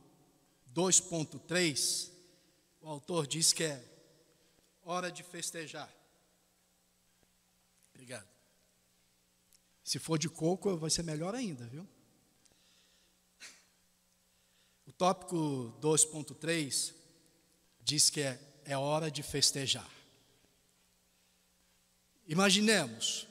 2.3, 0.73 2.09
o 2.79 2.87
autor 2.87 3.27
diz 3.27 3.51
que 3.51 3.65
é 3.65 3.83
hora 4.81 5.11
de 5.11 5.23
festejar. 5.23 5.93
Obrigado. 7.89 8.29
Se 9.83 9.99
for 9.99 10.17
de 10.17 10.29
coco, 10.29 10.77
vai 10.77 10.89
ser 10.89 11.03
melhor 11.03 11.35
ainda, 11.35 11.65
viu? 11.65 11.85
O 14.89 14.91
tópico 14.91 15.71
2.3 15.79 16.95
diz 17.81 18.09
que 18.09 18.21
é, 18.21 18.39
é 18.65 18.75
hora 18.75 19.11
de 19.11 19.21
festejar. 19.21 19.87
Imaginemos, 22.27 23.27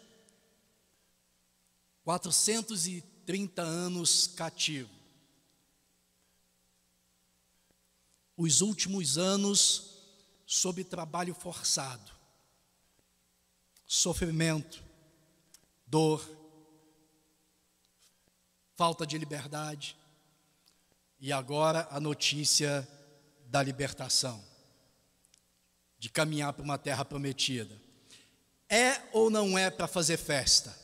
430 2.05 3.19
30 3.27 3.61
anos 3.61 4.29
cativo. 4.29 4.89
Os 8.37 8.61
últimos 8.61 9.19
anos 9.19 9.99
sob 10.47 10.85
trabalho 10.85 11.35
forçado, 11.35 12.13
sofrimento, 13.85 14.81
dor, 15.85 16.25
falta 18.77 19.05
de 19.05 19.19
liberdade, 19.19 19.98
e 21.21 21.33
agora 21.33 21.89
a 21.91 21.99
notícia 21.99 22.87
da 23.47 23.63
libertação, 23.63 24.43
de 25.99 26.09
caminhar 26.09 26.53
para 26.53 26.65
uma 26.65 26.79
terra 26.79 27.05
prometida. 27.05 27.75
É 28.69 29.01
ou 29.13 29.31
não 29.31 29.59
é 29.59 29.71
para 29.71 29.87
fazer 29.87 30.17
festa? 30.17 30.77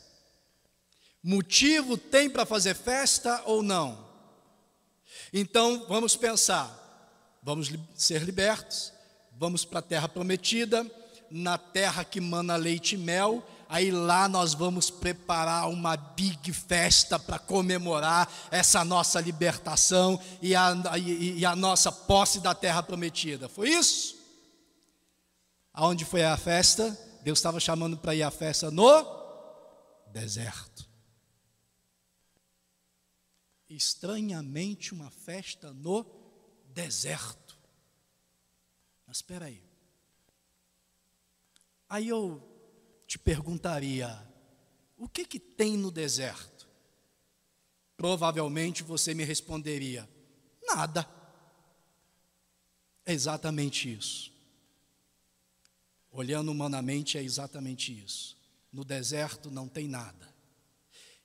Motivo 1.22 1.96
tem 1.96 2.28
para 2.28 2.44
fazer 2.44 2.74
festa 2.74 3.42
ou 3.46 3.62
não? 3.62 4.04
Então 5.32 5.86
vamos 5.86 6.16
pensar, 6.16 7.38
vamos 7.42 7.72
ser 7.94 8.22
libertos, 8.22 8.92
vamos 9.32 9.64
para 9.64 9.78
a 9.78 9.82
terra 9.82 10.08
prometida, 10.08 10.84
na 11.30 11.58
terra 11.58 12.04
que 12.04 12.20
mana 12.20 12.56
leite 12.56 12.94
e 12.94 12.98
mel, 12.98 13.44
aí 13.74 13.90
lá 13.90 14.28
nós 14.28 14.54
vamos 14.54 14.90
preparar 14.90 15.68
uma 15.68 15.96
big 15.96 16.52
festa 16.52 17.18
para 17.18 17.38
comemorar 17.38 18.30
essa 18.50 18.84
nossa 18.84 19.20
libertação 19.20 20.20
e 20.40 20.54
a, 20.54 20.74
e, 20.96 21.38
e 21.40 21.46
a 21.46 21.56
nossa 21.56 21.90
posse 21.90 22.40
da 22.40 22.54
terra 22.54 22.82
prometida. 22.82 23.48
Foi 23.48 23.68
isso? 23.68 24.16
Aonde 25.72 26.04
foi 26.04 26.24
a 26.24 26.36
festa? 26.36 26.96
Deus 27.22 27.38
estava 27.38 27.58
chamando 27.58 27.96
para 27.96 28.14
ir 28.14 28.22
à 28.22 28.30
festa 28.30 28.70
no 28.70 29.04
deserto 30.12 30.74
estranhamente 33.76 34.92
uma 34.92 35.10
festa 35.10 35.72
no 35.72 36.04
deserto. 36.72 37.58
Mas 39.06 39.18
espera 39.18 39.46
aí. 39.46 39.62
Aí 41.88 42.08
eu 42.08 42.53
te 43.14 43.18
perguntaria: 43.18 44.10
o 44.96 45.08
que 45.08 45.24
que 45.24 45.38
tem 45.38 45.76
no 45.76 45.90
deserto? 45.92 46.66
Provavelmente 47.96 48.82
você 48.82 49.14
me 49.14 49.22
responderia: 49.22 50.08
nada. 50.66 51.08
É 53.06 53.12
exatamente 53.12 53.92
isso. 53.92 54.32
Olhando 56.10 56.50
humanamente, 56.50 57.16
é 57.16 57.22
exatamente 57.22 57.96
isso. 57.96 58.36
No 58.72 58.84
deserto 58.84 59.48
não 59.50 59.68
tem 59.68 59.86
nada. 59.86 60.34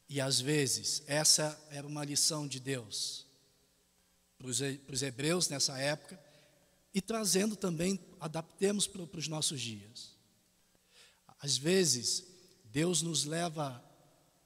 E 0.07 0.21
às 0.21 0.39
vezes, 0.39 1.01
essa 1.07 1.59
era 1.71 1.87
uma 1.87 2.03
lição 2.03 2.47
de 2.47 2.59
Deus 2.59 3.25
para 4.37 4.47
os 4.47 5.01
hebreus 5.01 5.49
nessa 5.49 5.77
época, 5.77 6.19
e 6.93 7.01
trazendo 7.01 7.55
também, 7.55 7.99
adaptemos 8.19 8.87
para, 8.87 9.01
os 9.01 9.27
nossos 9.27 9.59
dias. 9.59 10.18
Às 11.39 11.57
vezes, 11.57 12.25
Deus 12.65 13.01
nos 13.01 13.25
leva 13.25 13.83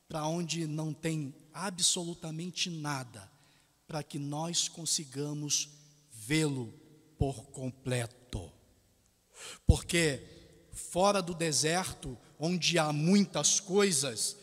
para 0.07 0.27
onde 0.27 0.67
não 0.67 0.93
tem 0.93 1.33
absolutamente 1.53 2.69
nada, 2.69 3.31
para 3.87 4.03
que 4.03 4.19
nós 4.19 4.67
consigamos 4.67 5.69
vê-lo 6.11 6.73
por 7.17 7.45
completo. 7.47 8.51
Porque 9.65 10.23
fora 10.71 11.21
do 11.21 11.33
deserto, 11.33 12.17
onde 12.39 12.77
há 12.77 12.93
muitas 12.93 13.59
coisas, 13.59 14.37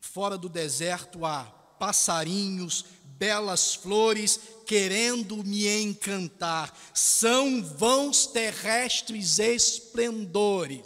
Fora 0.00 0.36
do 0.36 0.48
deserto 0.48 1.24
há 1.24 1.44
passarinhos, 1.78 2.84
belas 3.20 3.74
flores 3.74 4.40
querendo 4.66 5.44
me 5.44 5.68
encantar. 5.68 6.74
São 6.94 7.62
vãos 7.62 8.26
terrestres 8.26 9.38
esplendores 9.38 10.80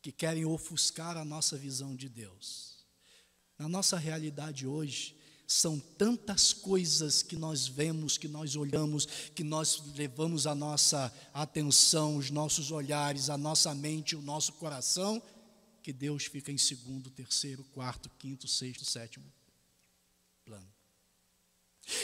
que 0.00 0.12
querem 0.12 0.44
ofuscar 0.44 1.16
a 1.16 1.24
nossa 1.24 1.58
visão 1.58 1.96
de 1.96 2.08
Deus. 2.08 2.86
Na 3.58 3.68
nossa 3.68 3.96
realidade 3.96 4.64
hoje, 4.66 5.16
são 5.48 5.78
tantas 5.78 6.52
coisas 6.52 7.22
que 7.22 7.36
nós 7.36 7.66
vemos, 7.66 8.16
que 8.16 8.28
nós 8.28 8.54
olhamos, 8.54 9.06
que 9.34 9.42
nós 9.44 9.82
levamos 9.96 10.46
a 10.46 10.54
nossa 10.54 11.12
atenção, 11.34 12.16
os 12.16 12.30
nossos 12.30 12.70
olhares, 12.70 13.28
a 13.28 13.36
nossa 13.36 13.74
mente, 13.74 14.14
o 14.14 14.22
nosso 14.22 14.52
coração, 14.54 15.20
que 15.82 15.92
Deus 15.92 16.24
fica 16.24 16.52
em 16.52 16.58
segundo, 16.58 17.10
terceiro, 17.10 17.64
quarto, 17.64 18.08
quinto, 18.18 18.46
sexto, 18.46 18.84
sétimo. 18.84 19.24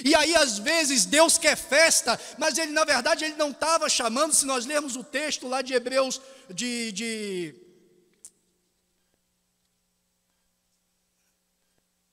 E 0.05 0.15
aí, 0.15 0.35
às 0.35 0.59
vezes, 0.59 1.05
Deus 1.05 1.39
quer 1.39 1.57
festa, 1.57 2.19
mas 2.37 2.59
ele, 2.59 2.73
na 2.73 2.85
verdade, 2.85 3.25
ele 3.25 3.37
não 3.37 3.51
estava 3.51 3.89
chamando, 3.89 4.35
se 4.35 4.45
nós 4.45 4.67
lermos 4.67 4.97
o 4.97 5.05
texto 5.05 5.47
lá 5.49 5.63
de 5.63 5.73
Hebreus, 5.73 6.21
de, 6.51 6.93
de 6.93 7.55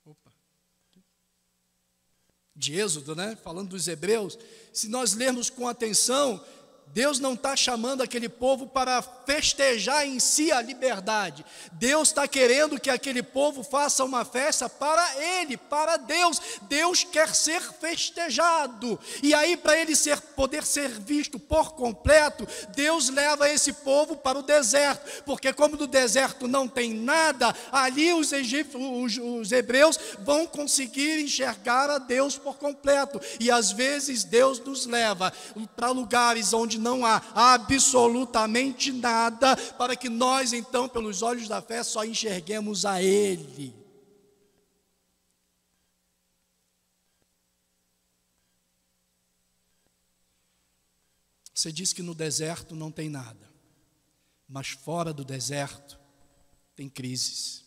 Opa. 0.05 0.31
de 2.55 2.79
Êxodo, 2.79 3.15
né? 3.15 3.35
falando 3.43 3.69
dos 3.69 3.87
hebreus, 3.87 4.37
se 4.71 4.87
nós 4.87 5.13
lermos 5.13 5.49
com 5.49 5.67
atenção, 5.67 6.43
Deus 6.95 7.19
não 7.19 7.33
está 7.33 7.57
chamando 7.57 8.01
aquele 8.01 8.29
povo 8.29 8.67
para 8.67 9.01
festejar 9.01 10.07
em 10.07 10.17
si 10.17 10.49
a 10.49 10.61
liberdade. 10.61 11.45
Deus 11.73 12.07
está 12.07 12.25
querendo 12.25 12.79
que 12.79 12.89
aquele 12.89 13.21
povo 13.21 13.65
faça 13.65 14.01
uma 14.05 14.23
festa 14.23 14.69
para 14.69 15.05
Ele, 15.21 15.57
para 15.57 15.97
Deus. 15.97 16.39
Deus 16.69 17.03
quer 17.03 17.35
ser 17.35 17.61
festejado. 17.61 18.97
E 19.21 19.33
aí, 19.33 19.57
para 19.57 19.77
ele 19.77 19.93
ser, 19.93 20.21
poder 20.21 20.63
ser 20.63 20.87
visto 20.87 21.37
por 21.37 21.73
completo, 21.73 22.47
Deus 22.73 23.09
leva 23.09 23.49
esse 23.49 23.73
povo 23.73 24.15
para 24.15 24.39
o 24.39 24.43
deserto. 24.43 25.23
Porque, 25.25 25.51
como 25.51 25.75
no 25.75 25.87
deserto 25.87 26.47
não 26.47 26.65
tem 26.65 26.93
nada, 26.93 27.53
ali 27.73 28.13
os, 28.13 28.31
egípcios, 28.31 28.81
os, 28.81 29.17
os 29.17 29.51
hebreus 29.51 29.99
vão 30.19 30.47
conseguir 30.47 31.21
enxergar 31.21 31.89
a 31.89 31.97
Deus 31.97 32.37
por 32.37 32.55
completo. 32.55 33.19
E 33.37 33.51
às 33.51 33.69
vezes 33.69 34.23
Deus 34.23 34.61
nos 34.61 34.85
leva 34.85 35.33
para 35.75 35.91
lugares 35.91 36.53
onde 36.53 36.84
não 36.85 37.03
há 37.03 37.19
absolutamente 37.33 38.91
nada, 38.91 39.57
para 39.73 39.95
que 39.95 40.07
nós, 40.07 40.53
então, 40.53 40.87
pelos 40.87 41.23
olhos 41.23 41.47
da 41.47 41.59
fé, 41.63 41.81
só 41.81 42.05
enxerguemos 42.05 42.85
a 42.85 43.01
Ele. 43.01 43.73
Você 51.51 51.71
diz 51.71 51.91
que 51.91 52.03
no 52.03 52.13
deserto 52.13 52.75
não 52.75 52.91
tem 52.91 53.09
nada, 53.09 53.51
mas 54.47 54.67
fora 54.67 55.11
do 55.11 55.25
deserto 55.25 55.99
tem 56.75 56.87
crises. 56.87 57.65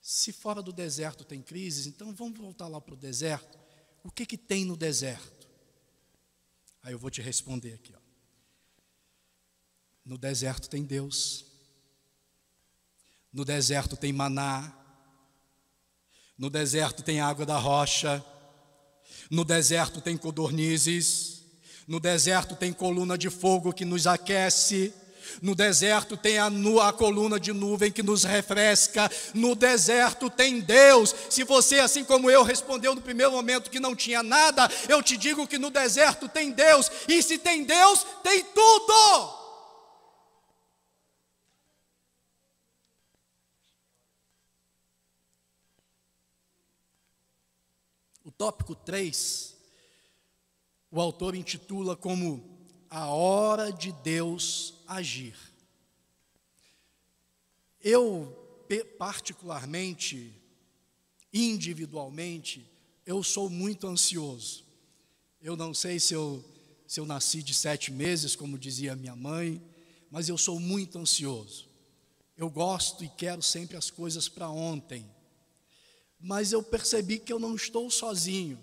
Se 0.00 0.32
fora 0.32 0.62
do 0.62 0.72
deserto 0.72 1.24
tem 1.24 1.42
crises, 1.42 1.86
então 1.86 2.14
vamos 2.14 2.38
voltar 2.38 2.68
lá 2.68 2.80
para 2.80 2.94
o 2.94 2.96
deserto 2.96 3.63
o 4.04 4.10
que, 4.10 4.26
que 4.26 4.36
tem 4.36 4.64
no 4.64 4.76
deserto? 4.76 5.48
Aí 6.82 6.92
eu 6.92 6.98
vou 6.98 7.10
te 7.10 7.22
responder 7.22 7.72
aqui. 7.72 7.94
Ó. 7.96 7.98
No 10.04 10.18
deserto 10.18 10.68
tem 10.68 10.84
Deus. 10.84 11.46
No 13.32 13.44
deserto 13.44 13.96
tem 13.96 14.12
maná. 14.12 14.72
No 16.36 16.50
deserto 16.50 17.02
tem 17.02 17.20
água 17.20 17.46
da 17.46 17.56
rocha. 17.56 18.22
No 19.30 19.44
deserto 19.44 20.02
tem 20.02 20.18
codornizes. 20.18 21.42
No 21.88 21.98
deserto 21.98 22.54
tem 22.54 22.72
coluna 22.72 23.16
de 23.16 23.30
fogo 23.30 23.72
que 23.72 23.86
nos 23.86 24.06
aquece. 24.06 24.92
No 25.40 25.54
deserto 25.54 26.16
tem 26.16 26.38
a, 26.38 26.46
a, 26.46 26.92
coluna 26.92 27.38
de 27.38 27.52
nuvem 27.52 27.90
que 27.90 28.02
nos 28.02 28.24
refresca. 28.24 29.10
No 29.32 29.54
deserto 29.54 30.30
tem 30.30 30.60
Deus. 30.60 31.14
Se 31.30 31.44
você, 31.44 31.80
assim 31.80 32.04
como 32.04 32.30
eu, 32.30 32.42
respondeu 32.42 32.94
no 32.94 33.00
primeiro 33.00 33.32
momento 33.32 33.70
que 33.70 33.80
não 33.80 33.94
tinha 33.94 34.22
nada, 34.22 34.70
eu 34.88 35.02
te 35.02 35.16
digo 35.16 35.46
que 35.46 35.58
no 35.58 35.70
deserto 35.70 36.28
tem 36.28 36.50
Deus. 36.50 36.90
E 37.08 37.22
se 37.22 37.38
tem 37.38 37.64
Deus, 37.64 38.06
tem 38.22 38.44
tudo. 38.44 39.44
O 48.24 48.30
tópico 48.30 48.74
3, 48.74 49.54
o 50.90 50.98
autor 50.98 51.34
intitula 51.34 51.94
como 51.94 52.54
a 52.88 53.08
hora 53.08 53.70
de 53.70 53.92
Deus 53.92 54.73
agir. 54.86 55.36
Eu, 57.80 58.34
particularmente, 58.98 60.32
individualmente, 61.30 62.66
eu 63.04 63.22
sou 63.22 63.50
muito 63.50 63.86
ansioso. 63.86 64.64
Eu 65.40 65.54
não 65.54 65.74
sei 65.74 66.00
se 66.00 66.14
eu, 66.14 66.42
se 66.86 66.98
eu 66.98 67.04
nasci 67.04 67.42
de 67.42 67.52
sete 67.52 67.92
meses, 67.92 68.34
como 68.34 68.58
dizia 68.58 68.96
minha 68.96 69.14
mãe, 69.14 69.62
mas 70.10 70.30
eu 70.30 70.38
sou 70.38 70.58
muito 70.58 70.98
ansioso. 70.98 71.68
Eu 72.36 72.48
gosto 72.48 73.04
e 73.04 73.08
quero 73.08 73.42
sempre 73.42 73.76
as 73.76 73.90
coisas 73.90 74.30
para 74.30 74.48
ontem. 74.48 75.04
Mas 76.18 76.52
eu 76.52 76.62
percebi 76.62 77.18
que 77.18 77.32
eu 77.32 77.38
não 77.38 77.54
estou 77.54 77.90
sozinho. 77.90 78.58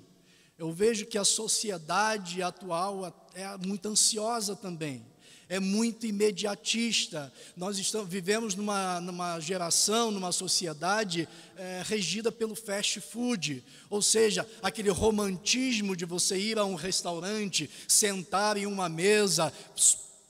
Eu 0.57 0.74
vejo 0.74 1.05
que 1.05 1.17
a 1.17 1.24
sociedade 1.24 2.41
atual 2.41 3.30
é 3.36 3.55
muito 3.57 3.88
ansiosa 3.88 4.55
também 4.55 5.11
é 5.51 5.59
muito 5.59 6.07
imediatista. 6.07 7.31
Nós 7.57 7.77
estamos, 7.77 8.07
vivemos 8.07 8.55
numa, 8.55 9.01
numa 9.01 9.37
geração, 9.41 10.09
numa 10.09 10.31
sociedade 10.31 11.27
é, 11.57 11.83
regida 11.85 12.31
pelo 12.31 12.55
fast 12.55 13.01
food, 13.01 13.61
ou 13.89 14.01
seja, 14.01 14.47
aquele 14.63 14.89
romantismo 14.89 15.93
de 15.93 16.05
você 16.05 16.37
ir 16.37 16.57
a 16.57 16.63
um 16.63 16.75
restaurante, 16.75 17.69
sentar 17.85 18.55
em 18.55 18.65
uma 18.65 18.87
mesa, 18.87 19.51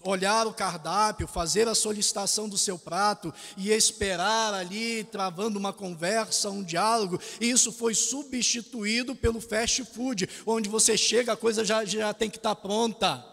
olhar 0.04 0.48
o 0.48 0.54
cardápio, 0.56 1.28
fazer 1.28 1.68
a 1.68 1.76
solicitação 1.76 2.50
do 2.50 2.58
seu 2.58 2.80
prato 2.80 3.32
e 3.56 3.70
esperar 3.70 4.56
ali, 4.56 5.04
travando 5.04 5.60
uma 5.60 5.72
conversa, 5.72 6.50
um 6.50 6.64
diálogo, 6.64 7.22
isso 7.40 7.72
foi 7.72 7.94
substituído 7.94 9.16
pelo 9.16 9.40
fast 9.40 9.86
food, 9.86 10.28
onde 10.48 10.68
você 10.68 10.98
chega, 10.98 11.34
a 11.34 11.38
coisa 11.38 11.64
já, 11.64 11.86
já 11.86 12.12
tem 12.12 12.28
que 12.28 12.38
estar 12.38 12.56
pronta 12.56 13.30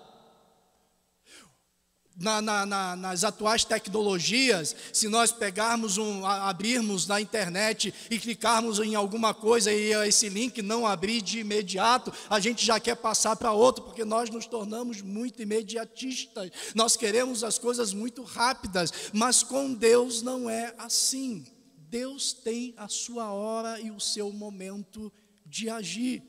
na, 2.19 2.43
na, 2.43 2.67
na, 2.67 2.97
nas 2.97 3.23
atuais 3.23 3.65
tecnologias, 3.65 4.75
se 4.93 5.09
nós 5.09 5.31
pegarmos 5.31 5.99
um, 5.99 6.27
abrirmos 6.27 7.07
na 7.07 7.21
internet 7.21 7.95
e 8.11 8.19
clicarmos 8.19 8.81
em 8.81 8.97
alguma 8.97 9.33
coisa 9.33 9.73
e 9.73 9.93
esse 10.07 10.29
link 10.29 10.61
não 10.61 10.87
abrir 10.87 11.23
de 11.23 11.39
imediato, 11.39 12.13
a 12.29 12.41
gente 12.41 12.67
já 12.67 12.81
quer 12.81 12.97
passar 12.97 13.37
para 13.37 13.53
outro, 13.53 13.85
porque 13.85 14.05
nós 14.05 14.31
nos 14.31 14.47
tornamos 14.47 15.01
muito 15.01 15.41
imediatistas. 15.41 16.51
Nós 16.75 16.97
queremos 16.97 17.45
as 17.45 17.57
coisas 17.57 17.93
muito 17.95 18.25
rápidas, 18.25 18.93
mas 19.13 19.45
com 19.45 19.73
Deus 19.73 20.21
não 20.21 20.51
é 20.51 20.75
assim. 20.77 21.47
Deus 21.89 22.33
tem 22.33 22.75
a 22.77 22.89
sua 22.89 23.33
hora 23.33 23.81
e 23.81 23.91
o 23.91 24.01
seu 24.01 24.33
momento 24.33 25.13
de 25.47 25.71
agir. 25.71 26.23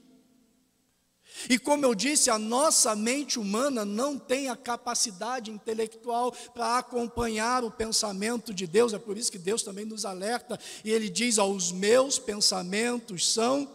E 1.48 1.60
como 1.60 1.86
eu 1.86 1.94
disse, 1.94 2.30
a 2.30 2.40
nossa 2.40 2.96
mente 2.96 3.40
humana 3.40 3.86
não 3.86 4.18
tem 4.18 4.50
a 4.50 4.56
capacidade 4.56 5.52
intelectual 5.52 6.32
para 6.54 6.78
acompanhar 6.78 7.64
o 7.64 7.72
pensamento 7.72 8.54
de 8.54 8.66
Deus, 8.66 8.94
é 8.94 9.00
por 9.00 9.18
isso 9.18 9.32
que 9.32 9.38
Deus 9.38 9.64
também 9.64 9.86
nos 9.86 10.06
alerta, 10.06 10.60
e 10.84 10.92
Ele 10.92 11.10
diz: 11.10 11.38
Os 11.38 11.72
meus 11.72 12.18
pensamentos 12.18 13.32
são 13.32 13.70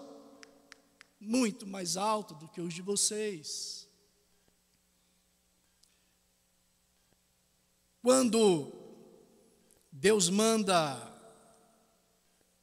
muito 1.21 1.67
mais 1.67 1.97
altos 1.97 2.37
do 2.39 2.49
que 2.49 2.61
os 2.61 2.75
de 2.75 2.83
vocês. 2.83 3.89
Quando 8.03 8.71
Deus 9.91 10.29
manda 10.29 11.15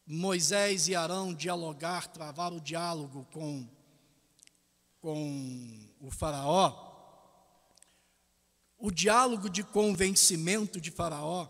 Moisés 0.05 0.87
e 0.87 0.95
Arão 0.95 1.33
dialogar, 1.33 2.07
travar 2.07 2.53
o 2.53 2.61
diálogo 2.61 3.25
com 3.31 3.67
com 5.01 5.79
o 5.99 6.11
Faraó, 6.11 6.89
o 8.77 8.91
diálogo 8.91 9.49
de 9.49 9.63
convencimento 9.63 10.79
de 10.79 10.91
Faraó 10.91 11.47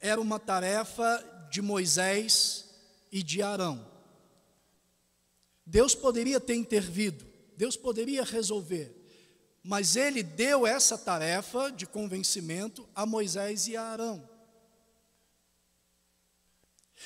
era 0.00 0.20
uma 0.20 0.38
tarefa 0.38 1.48
de 1.50 1.60
Moisés 1.60 2.68
e 3.12 3.22
de 3.22 3.42
Arão. 3.42 3.86
Deus 5.64 5.94
poderia 5.94 6.40
ter 6.40 6.54
intervido, 6.54 7.24
Deus 7.56 7.76
poderia 7.76 8.24
resolver, 8.24 8.96
mas 9.62 9.94
ele 9.94 10.22
deu 10.22 10.66
essa 10.66 10.96
tarefa 10.96 11.70
de 11.70 11.86
convencimento 11.86 12.88
a 12.94 13.04
Moisés 13.04 13.68
e 13.68 13.76
a 13.76 13.82
Arão. 13.82 14.28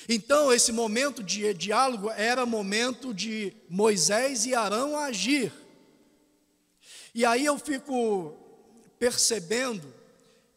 Então, 0.09 0.51
esse 0.51 0.71
momento 0.71 1.23
de 1.23 1.53
diálogo 1.53 2.09
era 2.11 2.45
momento 2.45 3.13
de 3.13 3.55
Moisés 3.69 4.45
e 4.45 4.53
Arão 4.53 4.97
agir. 4.97 5.64
E 7.15 7.23
aí 7.23 7.45
eu 7.45 7.57
fico 7.57 8.35
percebendo 8.99 9.93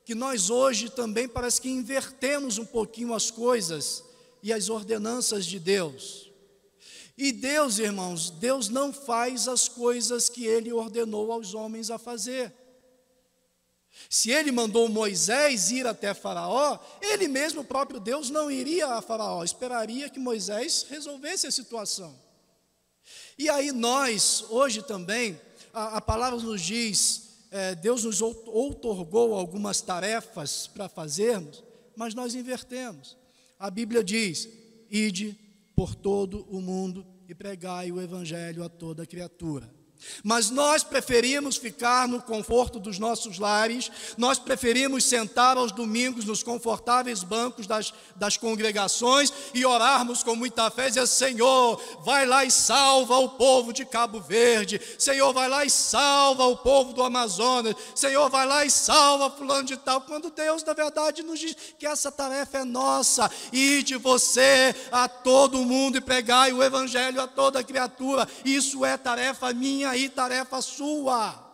que 0.05 0.13
nós 0.13 0.51
hoje 0.51 0.91
também 0.91 1.29
parece 1.29 1.61
que 1.61 1.71
invertemos 1.71 2.59
um 2.59 2.67
pouquinho 2.67 3.15
as 3.15 3.31
coisas 3.31 4.03
e 4.43 4.53
as 4.53 4.69
ordenanças 4.69 5.47
de 5.47 5.61
Deus. 5.61 6.33
E 7.17 7.31
Deus, 7.31 7.79
irmãos, 7.79 8.31
Deus 8.31 8.69
não 8.69 8.93
faz 8.93 9.47
as 9.47 9.69
coisas 9.69 10.29
que 10.29 10.47
ele 10.47 10.73
ordenou 10.73 11.31
aos 11.31 11.55
homens 11.55 11.93
a 11.93 11.99
fazer. 11.99 12.53
Se 14.11 14.33
ele 14.33 14.51
mandou 14.51 14.89
Moisés 14.89 15.71
ir 15.71 15.87
até 15.87 16.13
Faraó, 16.13 16.81
ele 17.01 17.29
mesmo, 17.29 17.61
o 17.61 17.65
próprio 17.65 18.01
Deus, 18.01 18.31
não 18.31 18.51
iria 18.51 18.89
a 18.89 19.01
Faraó, 19.01 19.45
esperaria 19.45 20.11
que 20.11 20.19
Moisés 20.19 20.87
resolvesse 20.91 21.47
a 21.47 21.53
situação. 21.53 22.19
E 23.39 23.49
aí 23.49 23.71
nós, 23.71 24.45
hoje 24.51 24.83
também, 24.83 25.41
a, 25.79 25.97
a 25.99 26.01
palavra 26.01 26.41
nos 26.41 26.61
diz, 26.61 27.47
é, 27.53 27.75
Deus 27.75 28.03
nos 28.03 28.21
outorgou 28.21 29.35
algumas 29.35 29.81
tarefas 29.81 30.67
para 30.67 30.89
fazermos, 30.89 31.63
mas 31.97 32.15
nós 32.15 32.35
invertemos. 32.35 33.17
A 33.59 33.71
Bíblia 33.71 34.03
diz: 34.03 34.49
ide 34.91 35.39
por 35.77 35.95
todo 35.95 36.45
o 36.51 36.61
mundo 36.61 37.07
e 37.29 37.35
pregai 37.35 37.93
o 37.93 38.01
evangelho 38.01 38.65
a 38.65 38.69
toda 38.69 39.07
criatura. 39.07 39.73
Mas 40.23 40.51
nós 40.51 40.83
preferimos 40.83 41.57
ficar 41.57 42.09
no 42.09 42.21
conforto 42.23 42.79
dos 42.79 42.99
nossos 42.99 43.39
lares, 43.39 43.91
nós 44.17 44.39
preferimos 44.39 45.05
sentar 45.05 45.57
aos 45.57 45.73
domingos 45.73 46.25
nos 46.25 46.43
confortáveis 46.43 47.23
bancos 47.23 47.67
das, 47.67 47.93
das 48.17 48.37
congregações 48.37 49.33
e 49.55 49.65
orarmos 49.65 50.23
com 50.23 50.35
muita 50.35 50.71
fé, 50.71 50.87
e 50.87 50.89
dizer: 50.89 51.07
Senhor, 51.07 51.81
vai 52.05 52.27
lá 52.27 52.45
e 52.45 52.51
salva 52.51 53.17
o 53.19 53.31
povo 53.31 53.73
de 53.73 53.85
Cabo 53.85 54.21
Verde, 54.21 54.81
Senhor, 54.99 55.33
vai 55.33 55.49
lá 55.49 55.65
e 55.65 55.71
salva 55.71 56.45
o 56.47 56.57
povo 56.57 56.93
do 56.93 57.03
Amazonas, 57.03 57.75
Senhor, 57.95 58.29
vai 58.31 58.47
lá 58.47 58.65
e 58.65 58.71
salva 58.71 59.31
Fulano 59.31 59.65
de 59.65 59.77
Tal, 59.77 60.01
quando 60.01 60.31
Deus, 60.31 60.63
na 60.65 60.73
verdade, 60.73 61.23
nos 61.23 61.39
diz 61.39 61.57
que 61.79 61.87
essa 61.87 62.11
tarefa 62.11 62.59
é 62.59 62.65
nossa, 62.65 63.31
e 63.53 63.83
de 63.83 63.97
você 63.97 64.75
a 64.91 65.09
todo 65.09 65.65
mundo 65.65 65.99
e 65.99 66.01
pregai 66.01 66.53
o 66.53 66.63
Evangelho 66.63 67.21
a 67.21 67.27
toda 67.27 67.65
criatura, 67.65 68.29
isso 68.45 68.85
é 68.85 68.97
tarefa 68.97 69.53
minha 69.53 69.88
aí 69.89 70.09
tarefa 70.09 70.61
sua. 70.63 71.47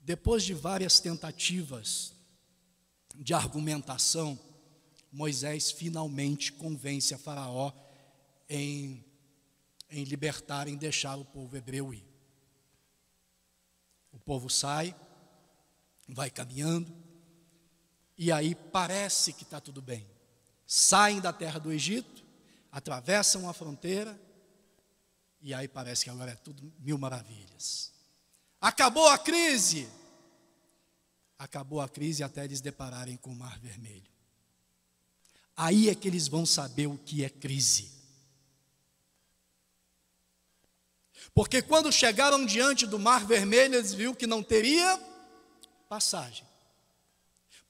Depois 0.00 0.44
de 0.44 0.54
várias 0.54 1.00
tentativas 1.00 2.14
de 3.14 3.34
argumentação, 3.34 4.38
Moisés 5.10 5.70
finalmente 5.70 6.52
convence 6.52 7.12
a 7.12 7.18
Faraó 7.18 7.72
em, 8.48 9.04
em 9.90 10.04
libertar, 10.04 10.68
em 10.68 10.76
deixar 10.76 11.16
o 11.16 11.24
povo 11.24 11.56
hebreu 11.56 11.92
ir. 11.92 12.06
O 14.12 14.18
povo 14.18 14.48
sai, 14.48 14.94
vai 16.08 16.30
caminhando, 16.30 16.94
e 18.16 18.30
aí 18.30 18.54
parece 18.54 19.32
que 19.32 19.42
está 19.42 19.60
tudo 19.60 19.82
bem 19.82 20.15
saem 20.66 21.20
da 21.20 21.32
terra 21.32 21.58
do 21.58 21.72
Egito, 21.72 22.24
atravessam 22.72 23.48
a 23.48 23.52
fronteira, 23.52 24.18
e 25.40 25.54
aí 25.54 25.68
parece 25.68 26.04
que 26.04 26.10
agora 26.10 26.32
é 26.32 26.34
tudo 26.34 26.72
mil 26.80 26.98
maravilhas. 26.98 27.92
Acabou 28.60 29.08
a 29.08 29.16
crise. 29.16 29.88
Acabou 31.38 31.80
a 31.80 31.88
crise 31.88 32.22
até 32.24 32.44
eles 32.44 32.60
depararem 32.60 33.16
com 33.16 33.30
o 33.30 33.36
Mar 33.36 33.58
Vermelho. 33.60 34.10
Aí 35.56 35.88
é 35.88 35.94
que 35.94 36.08
eles 36.08 36.26
vão 36.28 36.44
saber 36.44 36.86
o 36.86 36.98
que 36.98 37.24
é 37.24 37.30
crise. 37.30 37.90
Porque 41.34 41.60
quando 41.60 41.92
chegaram 41.92 42.44
diante 42.44 42.86
do 42.86 42.98
Mar 42.98 43.26
Vermelho, 43.26 43.74
eles 43.74 43.92
viram 43.92 44.14
que 44.14 44.26
não 44.26 44.42
teria 44.42 44.98
passagem. 45.88 46.46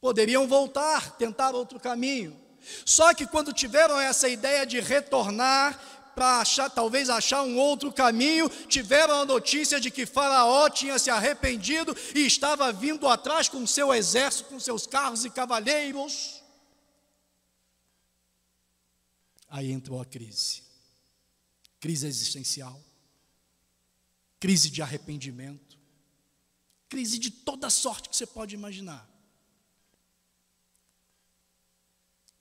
Poderiam 0.00 0.46
voltar, 0.46 1.16
tentar 1.16 1.54
outro 1.54 1.80
caminho. 1.80 2.45
Só 2.84 3.14
que 3.14 3.26
quando 3.26 3.52
tiveram 3.52 4.00
essa 4.00 4.28
ideia 4.28 4.66
de 4.66 4.80
retornar 4.80 5.78
para 6.14 6.40
achar, 6.40 6.70
talvez 6.70 7.10
achar 7.10 7.42
um 7.42 7.58
outro 7.58 7.92
caminho, 7.92 8.48
tiveram 8.68 9.20
a 9.20 9.26
notícia 9.26 9.78
de 9.78 9.90
que 9.90 10.06
Faraó 10.06 10.68
tinha 10.70 10.98
se 10.98 11.10
arrependido 11.10 11.94
e 12.14 12.20
estava 12.26 12.72
vindo 12.72 13.06
atrás 13.06 13.48
com 13.48 13.66
seu 13.66 13.92
exército, 13.92 14.48
com 14.48 14.58
seus 14.58 14.86
carros 14.86 15.26
e 15.26 15.30
cavaleiros. 15.30 16.42
Aí 19.48 19.70
entrou 19.70 20.00
a 20.00 20.06
crise. 20.06 20.62
Crise 21.78 22.06
existencial. 22.06 22.82
Crise 24.40 24.70
de 24.70 24.82
arrependimento. 24.82 25.78
Crise 26.88 27.18
de 27.18 27.30
toda 27.30 27.68
sorte 27.68 28.08
que 28.08 28.16
você 28.16 28.26
pode 28.26 28.54
imaginar. 28.54 29.06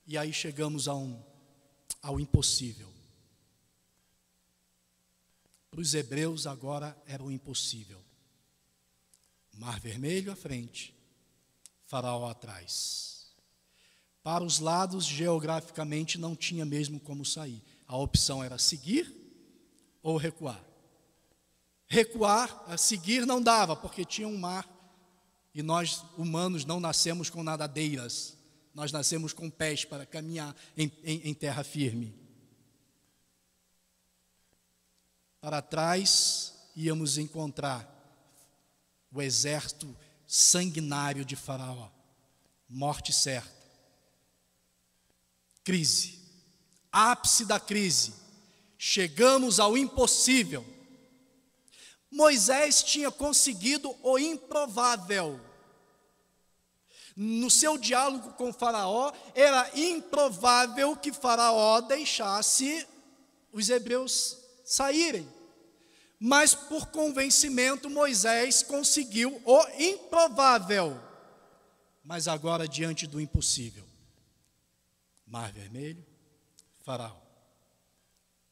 E 0.06 0.18
aí 0.18 0.32
chegamos 0.32 0.88
a 0.88 0.96
um, 0.96 1.22
ao 2.02 2.20
impossível. 2.20 2.94
Para 5.72 5.82
os 5.82 5.94
hebreus 5.94 6.48
agora 6.48 6.96
era 7.06 7.24
o 7.24 7.32
impossível. 7.32 8.02
Mar 9.58 9.80
Vermelho 9.80 10.32
à 10.32 10.36
frente, 10.36 10.96
Faraó 11.86 12.30
atrás. 12.30 13.36
Para 14.22 14.44
os 14.44 14.60
lados, 14.60 15.06
geograficamente, 15.06 16.18
não 16.18 16.36
tinha 16.36 16.66
mesmo 16.66 17.00
como 17.00 17.24
sair. 17.24 17.62
A 17.88 17.98
opção 17.98 18.44
era 18.44 18.58
seguir 18.58 19.14
ou 20.02 20.18
recuar. 20.18 20.64
Recuar, 21.88 22.64
a 22.68 22.78
seguir 22.78 23.26
não 23.26 23.42
dava, 23.42 23.76
porque 23.76 24.04
tinha 24.04 24.28
um 24.28 24.38
mar 24.38 24.68
e 25.54 25.62
nós 25.62 26.04
humanos 26.18 26.66
não 26.66 26.80
nascemos 26.80 27.30
com 27.30 27.44
nadadeiras. 27.44 28.35
Nós 28.76 28.92
nascemos 28.92 29.32
com 29.32 29.50
pés 29.50 29.86
para 29.86 30.06
caminhar 30.06 30.54
em, 30.76 30.92
em, 31.02 31.30
em 31.30 31.34
terra 31.34 31.64
firme. 31.64 32.14
Para 35.40 35.62
trás 35.62 36.54
íamos 36.76 37.18
encontrar 37.18 37.90
o 39.14 39.22
exército 39.22 39.96
sanguinário 40.28 41.24
de 41.24 41.38
Faraó, 41.38 41.90
morte 42.68 43.14
certa. 43.14 43.66
Crise, 45.64 46.20
ápice 46.92 47.46
da 47.46 47.62
crise, 47.62 48.14
chegamos 48.78 49.58
ao 49.58 49.78
impossível. 49.78 50.66
Moisés 52.12 52.84
tinha 52.84 53.10
conseguido 53.10 53.96
o 54.04 54.20
improvável 54.20 55.40
no 57.16 57.50
seu 57.50 57.78
diálogo 57.78 58.34
com 58.34 58.52
Faraó, 58.52 59.14
era 59.34 59.72
improvável 59.80 60.98
que 60.98 61.14
Faraó 61.14 61.80
deixasse 61.80 62.86
os 63.54 63.70
hebreus 63.70 64.38
saírem. 64.66 65.28
Mas 66.20 66.54
por 66.54 66.88
convencimento, 66.88 67.90
Moisés 67.90 68.64
conseguiu 68.64 69.42
o 69.46 69.68
improvável. 69.80 71.00
Mas 72.04 72.28
agora, 72.28 72.68
diante 72.68 73.08
do 73.08 73.22
impossível, 73.22 73.86
Mar 75.26 75.52
Vermelho, 75.52 76.06
Faraó. 76.82 77.22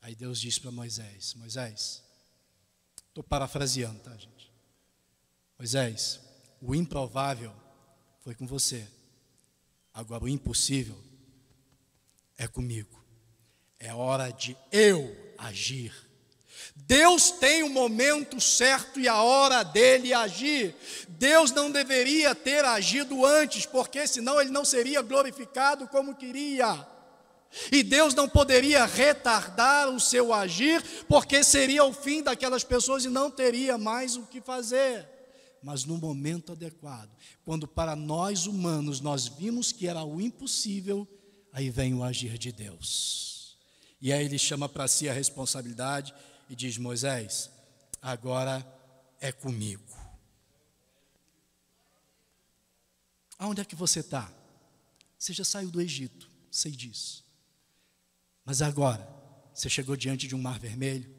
Aí 0.02 0.16
Deus 0.16 0.40
disse 0.40 0.60
para 0.60 0.72
Moisés: 0.72 1.34
Moisés, 1.36 2.04
estou 3.08 3.24
parafraseando, 3.24 4.00
tá, 4.00 4.16
gente? 4.18 4.52
Moisés, 5.58 6.20
o 6.62 6.76
improvável 6.76 7.54
foi 8.24 8.34
com 8.34 8.48
você. 8.48 8.88
Agora 9.94 10.24
o 10.24 10.30
impossível 10.30 10.96
é 12.38 12.48
comigo. 12.48 13.04
É 13.78 13.94
hora 13.94 14.32
de 14.32 14.56
eu 14.72 15.14
agir. 15.38 15.94
Deus 16.74 17.32
tem 17.32 17.64
o 17.64 17.70
momento 17.70 18.40
certo 18.40 19.00
e 19.00 19.10
a 19.10 19.22
hora 19.22 19.62
dele 19.62 20.14
agir. 20.14 20.74
Deus 21.10 21.52
não 21.52 21.70
deveria 21.70 22.34
ter 22.34 22.64
agido 22.64 23.26
antes, 23.26 23.66
porque 23.66 24.08
senão 24.08 24.40
ele 24.40 24.52
não 24.52 24.64
seria 24.64 25.02
glorificado 25.02 25.86
como 25.90 26.16
queria. 26.16 26.88
E 27.72 27.84
Deus 27.84 28.16
não 28.16 28.28
poderia 28.28 28.86
retardar 28.86 29.90
o 29.90 30.00
seu 30.00 30.34
agir, 30.34 30.82
porque 31.10 31.44
seria 31.44 31.84
o 31.84 31.94
fim 31.94 32.24
daquelas 32.24 32.64
pessoas 32.64 33.04
e 33.04 33.10
não 33.10 33.30
teria 33.30 33.78
mais 33.78 34.16
o 34.16 34.24
que 34.24 34.40
fazer 34.40 35.13
mas 35.64 35.86
no 35.86 35.98
momento 35.98 36.52
adequado. 36.52 37.10
Quando 37.46 37.68
para 37.68 37.96
nós 37.96 38.46
humanos 38.46 39.00
nós 39.00 39.28
vimos 39.28 39.72
que 39.72 39.88
era 39.88 40.04
o 40.04 40.20
impossível, 40.20 41.08
aí 41.52 41.70
vem 41.70 41.94
o 41.94 42.04
agir 42.04 42.38
de 42.38 42.52
Deus. 42.52 43.58
E 44.02 44.12
aí 44.12 44.26
ele 44.26 44.38
chama 44.38 44.68
para 44.68 44.88
si 44.88 45.08
a 45.08 45.14
responsabilidade 45.14 46.14
e 46.50 46.56
diz: 46.56 46.78
Moisés, 46.78 47.50
agora 48.02 48.66
é 49.20 49.32
comigo. 49.32 49.82
Aonde 53.40 53.62
é 53.62 53.66
que 53.66 53.76
você 53.76 54.02
está? 54.02 54.32
Você 55.18 55.34
já 55.34 55.46
saiu 55.46 55.72
do 55.72 55.82
Egito, 55.82 56.30
sei 56.52 56.72
disso. 56.72 57.24
Mas 58.46 58.62
agora, 58.62 59.08
você 59.54 59.70
chegou 59.70 59.96
diante 59.96 60.28
de 60.28 60.36
um 60.36 60.42
mar 60.42 60.60
vermelho, 60.60 61.14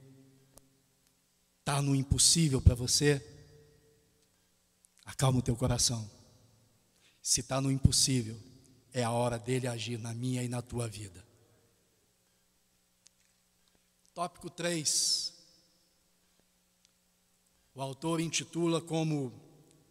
está 1.61 1.80
no 1.80 1.95
impossível 1.95 2.61
para 2.61 2.74
você, 2.74 3.34
Acalma 5.05 5.38
o 5.38 5.42
teu 5.42 5.57
coração. 5.57 6.09
Se 7.22 7.40
está 7.40 7.61
no 7.61 7.70
impossível, 7.70 8.40
é 8.92 9.02
a 9.02 9.11
hora 9.11 9.38
dele 9.38 9.66
agir 9.66 9.98
na 9.98 10.14
minha 10.14 10.42
e 10.42 10.48
na 10.48 10.62
tua 10.62 10.88
vida. 10.88 11.24
Tópico 14.14 14.48
3. 14.48 15.32
O 17.74 17.82
autor 17.82 18.20
intitula 18.20 18.80
como 18.80 19.32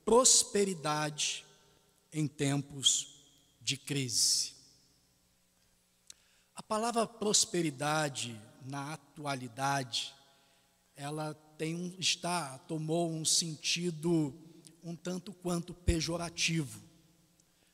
Prosperidade 0.06 1.46
em 2.12 2.28
tempos 2.28 3.24
de 3.62 3.78
crise. 3.78 4.54
A 6.54 6.62
palavra 6.62 7.08
prosperidade 7.08 8.40
na 8.66 8.94
atualidade, 8.94 10.14
ela 10.96 11.34
tem 11.58 11.74
um, 11.74 11.96
está 11.98 12.58
tomou 12.60 13.10
um 13.10 13.24
sentido 13.24 14.34
um 14.84 14.96
tanto 14.96 15.34
quanto 15.34 15.74
pejorativo. 15.74 16.82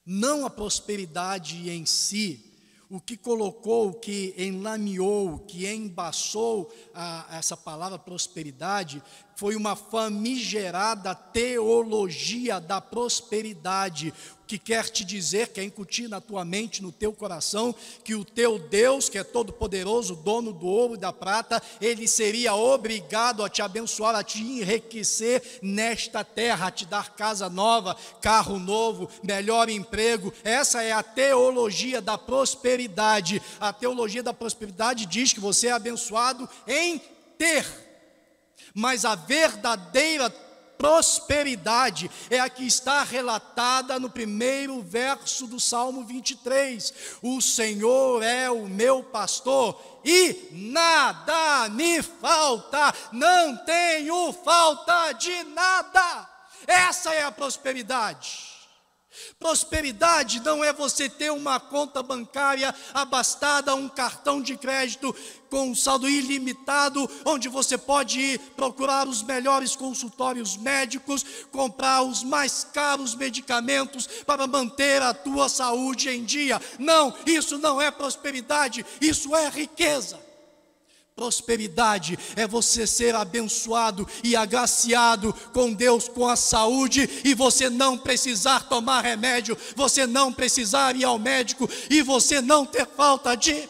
Não 0.06 0.46
a 0.46 0.50
prosperidade 0.50 1.70
em 1.70 1.86
si, 1.86 2.50
o 2.90 3.00
que 3.00 3.16
colocou, 3.16 3.90
o 3.90 3.94
que 3.94 4.34
enlameou, 4.38 5.36
o 5.36 5.40
que 5.40 5.68
embaçou 5.68 6.74
a, 6.94 7.28
essa 7.32 7.56
palavra 7.56 8.00
prosperidade 8.00 9.04
foi 9.40 9.56
uma 9.56 9.74
famigerada 9.74 11.16
teologia 11.16 12.60
da 12.60 12.82
prosperidade, 12.82 14.14
que 14.46 14.60
quer 14.60 14.90
te 14.90 15.06
dizer, 15.06 15.48
quer 15.48 15.64
incutir 15.64 16.10
na 16.10 16.20
tua 16.20 16.44
mente, 16.44 16.84
no 16.84 16.92
teu 16.92 17.14
coração, 17.14 17.74
que 18.04 18.16
o 18.16 18.26
teu 18.26 18.60
Deus, 18.60 19.08
que 19.08 19.18
é 19.18 19.24
todo-poderoso, 19.24 20.14
dono 20.14 20.52
do 20.52 20.68
ouro 20.68 20.96
e 20.96 20.98
da 20.98 21.14
prata, 21.14 21.64
ele 21.80 22.06
seria 22.06 22.54
obrigado 22.54 23.42
a 23.42 23.48
te 23.48 23.62
abençoar, 23.62 24.14
a 24.14 24.24
te 24.26 24.42
enriquecer 24.42 25.42
nesta 25.62 26.22
terra, 26.22 26.68
a 26.68 26.72
te 26.72 26.86
dar 26.86 27.16
casa 27.16 27.50
nova, 27.50 27.96
carro 28.20 28.60
novo, 28.60 29.10
melhor 29.24 29.70
emprego. 29.70 30.34
Essa 30.44 30.84
é 30.84 30.92
a 30.92 31.02
teologia 31.02 32.02
da 32.02 32.18
prosperidade. 32.18 33.42
A 33.58 33.72
teologia 33.72 34.22
da 34.22 34.34
prosperidade 34.34 35.06
diz 35.06 35.32
que 35.32 35.40
você 35.40 35.68
é 35.68 35.72
abençoado 35.72 36.50
em 36.68 37.02
ter, 37.38 37.89
mas 38.80 39.04
a 39.06 39.14
verdadeira 39.14 40.30
prosperidade 40.78 42.10
é 42.30 42.40
a 42.40 42.50
que 42.50 42.66
está 42.66 43.04
relatada 43.04 44.00
no 44.00 44.10
primeiro 44.10 44.82
verso 44.82 45.46
do 45.46 45.60
Salmo 45.60 46.06
23. 46.06 46.94
O 47.22 47.42
Senhor 47.42 48.24
é 48.24 48.50
o 48.50 48.66
meu 48.66 49.04
pastor 49.04 49.80
e 50.06 50.48
nada 50.52 51.68
me 51.70 52.02
falta, 52.02 52.94
não 53.12 53.58
tenho 53.66 54.32
falta 54.32 55.12
de 55.12 55.44
nada. 55.44 56.30
Essa 56.66 57.14
é 57.14 57.24
a 57.24 57.32
prosperidade. 57.32 58.59
Prosperidade 59.40 60.40
não 60.42 60.64
é 60.64 60.74
você 60.74 61.10
ter 61.10 61.32
uma 61.32 61.60
conta 61.60 62.04
bancária 62.04 62.74
abastada, 62.94 63.76
um 63.76 63.90
cartão 63.90 64.42
de 64.42 64.58
crédito 64.58 65.16
com 65.50 65.74
saldo 65.74 66.08
ilimitado, 66.08 67.10
onde 67.26 67.50
você 67.50 67.78
pode 67.78 68.20
ir 68.20 68.40
procurar 68.56 69.08
os 69.08 69.24
melhores 69.24 69.76
consultórios 69.76 70.56
médicos, 70.56 71.26
comprar 71.52 72.04
os 72.04 72.24
mais 72.24 72.64
caros 72.64 73.16
medicamentos 73.16 74.08
para 74.26 74.46
manter 74.46 75.02
a 75.02 75.14
tua 75.14 75.50
saúde 75.50 76.10
em 76.10 76.24
dia. 76.24 76.62
Não, 76.78 77.14
isso 77.26 77.58
não 77.58 77.82
é 77.82 77.90
prosperidade, 77.90 78.86
isso 79.02 79.36
é 79.36 79.50
riqueza. 79.50 80.29
Prosperidade 81.20 82.18
é 82.38 82.48
você 82.48 82.88
ser 82.88 83.14
abençoado 83.14 84.08
e 84.24 84.38
agraciado 84.38 85.34
com 85.52 85.74
Deus, 85.74 86.08
com 86.08 86.26
a 86.26 86.38
saúde, 86.38 87.10
e 87.26 87.34
você 87.34 87.70
não 87.70 87.98
precisar 87.98 88.70
tomar 88.70 89.02
remédio, 89.02 89.58
você 89.76 90.08
não 90.08 90.32
precisar 90.32 90.96
ir 90.96 91.04
ao 91.04 91.20
médico, 91.20 91.70
e 91.90 92.02
você 92.02 92.40
não 92.40 92.66
ter 92.66 92.88
falta 92.88 93.36
de 93.36 93.68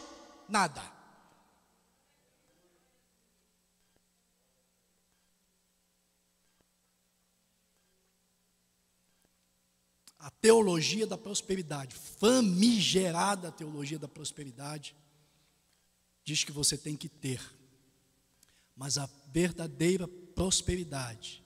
nada. 0.48 0.80
A 10.20 10.30
teologia 10.30 11.08
da 11.08 11.18
prosperidade, 11.18 11.96
famigerada 12.20 13.52
teologia 13.52 13.98
da 13.98 14.08
prosperidade, 14.08 14.96
diz 16.30 16.44
que 16.44 16.52
você 16.52 16.78
tem 16.78 16.96
que 16.96 17.10
ter. 17.10 17.42
Mas 18.76 19.00
a 19.00 19.10
verdadeira 19.32 20.08
prosperidade 20.08 21.44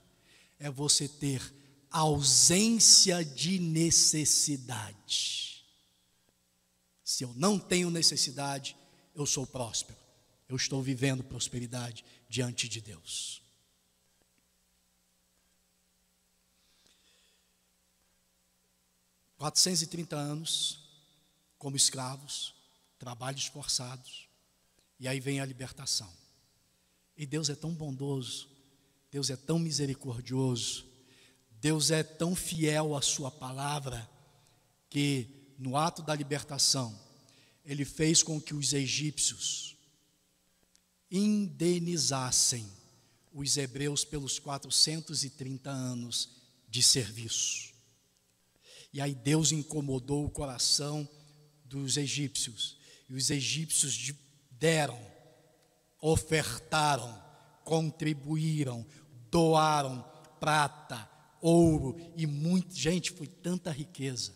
é 0.59 0.69
você 0.69 1.07
ter 1.07 1.41
ausência 1.89 3.23
de 3.23 3.59
necessidade. 3.59 5.65
Se 7.01 7.23
eu 7.23 7.33
não 7.33 7.57
tenho 7.57 7.89
necessidade, 7.89 8.75
eu 9.15 9.25
sou 9.25 9.47
próspero. 9.47 9.97
Eu 10.49 10.57
estou 10.57 10.83
vivendo 10.83 11.23
prosperidade 11.23 12.03
diante 12.27 12.67
de 12.67 12.81
Deus. 12.81 13.41
Quatrocentos 19.37 19.81
e 19.81 19.87
trinta 19.87 20.17
anos 20.17 20.77
como 21.57 21.77
escravos, 21.77 22.53
trabalhos 22.99 23.45
forçados, 23.45 24.27
e 25.03 25.07
aí 25.09 25.19
vem 25.19 25.41
a 25.41 25.45
libertação. 25.45 26.09
E 27.17 27.25
Deus 27.25 27.49
é 27.49 27.55
tão 27.55 27.73
bondoso, 27.73 28.47
Deus 29.11 29.29
é 29.29 29.35
tão 29.35 29.59
misericordioso, 29.59 30.85
Deus 31.59 31.91
é 31.91 32.01
tão 32.03 32.33
fiel 32.33 32.95
à 32.95 33.01
Sua 33.01 33.29
palavra, 33.29 34.09
que 34.89 35.27
no 35.59 35.75
ato 35.75 36.01
da 36.01 36.15
libertação, 36.15 36.97
Ele 37.65 37.83
fez 37.83 38.23
com 38.23 38.39
que 38.39 38.53
os 38.53 38.71
egípcios 38.71 39.75
indenizassem 41.11 42.65
os 43.33 43.57
hebreus 43.57 44.05
pelos 44.05 44.39
430 44.39 45.69
anos 45.69 46.29
de 46.69 46.81
serviço. 46.81 47.73
E 48.93 49.01
aí 49.01 49.13
Deus 49.13 49.51
incomodou 49.51 50.25
o 50.25 50.31
coração 50.31 51.05
dos 51.65 51.97
egípcios, 51.97 52.77
e 53.09 53.15
os 53.15 53.29
egípcios 53.29 53.93
deram, 54.63 54.97
ofertaram, 55.99 57.21
contribuíram, 57.65 58.85
doaram 59.29 60.05
prata, 60.39 61.05
ouro 61.41 61.97
e 62.15 62.25
muito. 62.25 62.73
Gente, 62.73 63.11
foi 63.11 63.27
tanta 63.27 63.69
riqueza, 63.71 64.31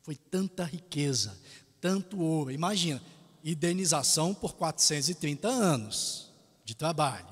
foi 0.00 0.16
tanta 0.16 0.64
riqueza, 0.64 1.38
tanto 1.78 2.18
ouro. 2.18 2.50
Imagina, 2.50 3.02
indenização 3.44 4.32
por 4.32 4.54
430 4.54 5.46
anos 5.46 6.32
de 6.64 6.74
trabalho. 6.74 7.28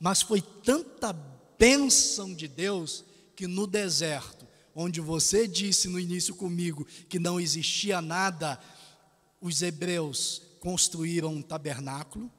Mas 0.00 0.22
foi 0.22 0.42
tanta 0.42 1.12
bênção 1.56 2.34
de 2.34 2.48
Deus 2.48 3.04
que 3.36 3.46
no 3.46 3.64
deserto, 3.64 4.44
onde 4.74 5.00
você 5.00 5.46
disse 5.46 5.86
no 5.86 6.00
início 6.00 6.34
comigo 6.34 6.84
que 7.08 7.20
não 7.20 7.38
existia 7.38 8.02
nada, 8.02 8.58
os 9.40 9.62
hebreus 9.62 10.49
construíram 10.60 11.34
um 11.34 11.42
tabernáculo. 11.42 12.30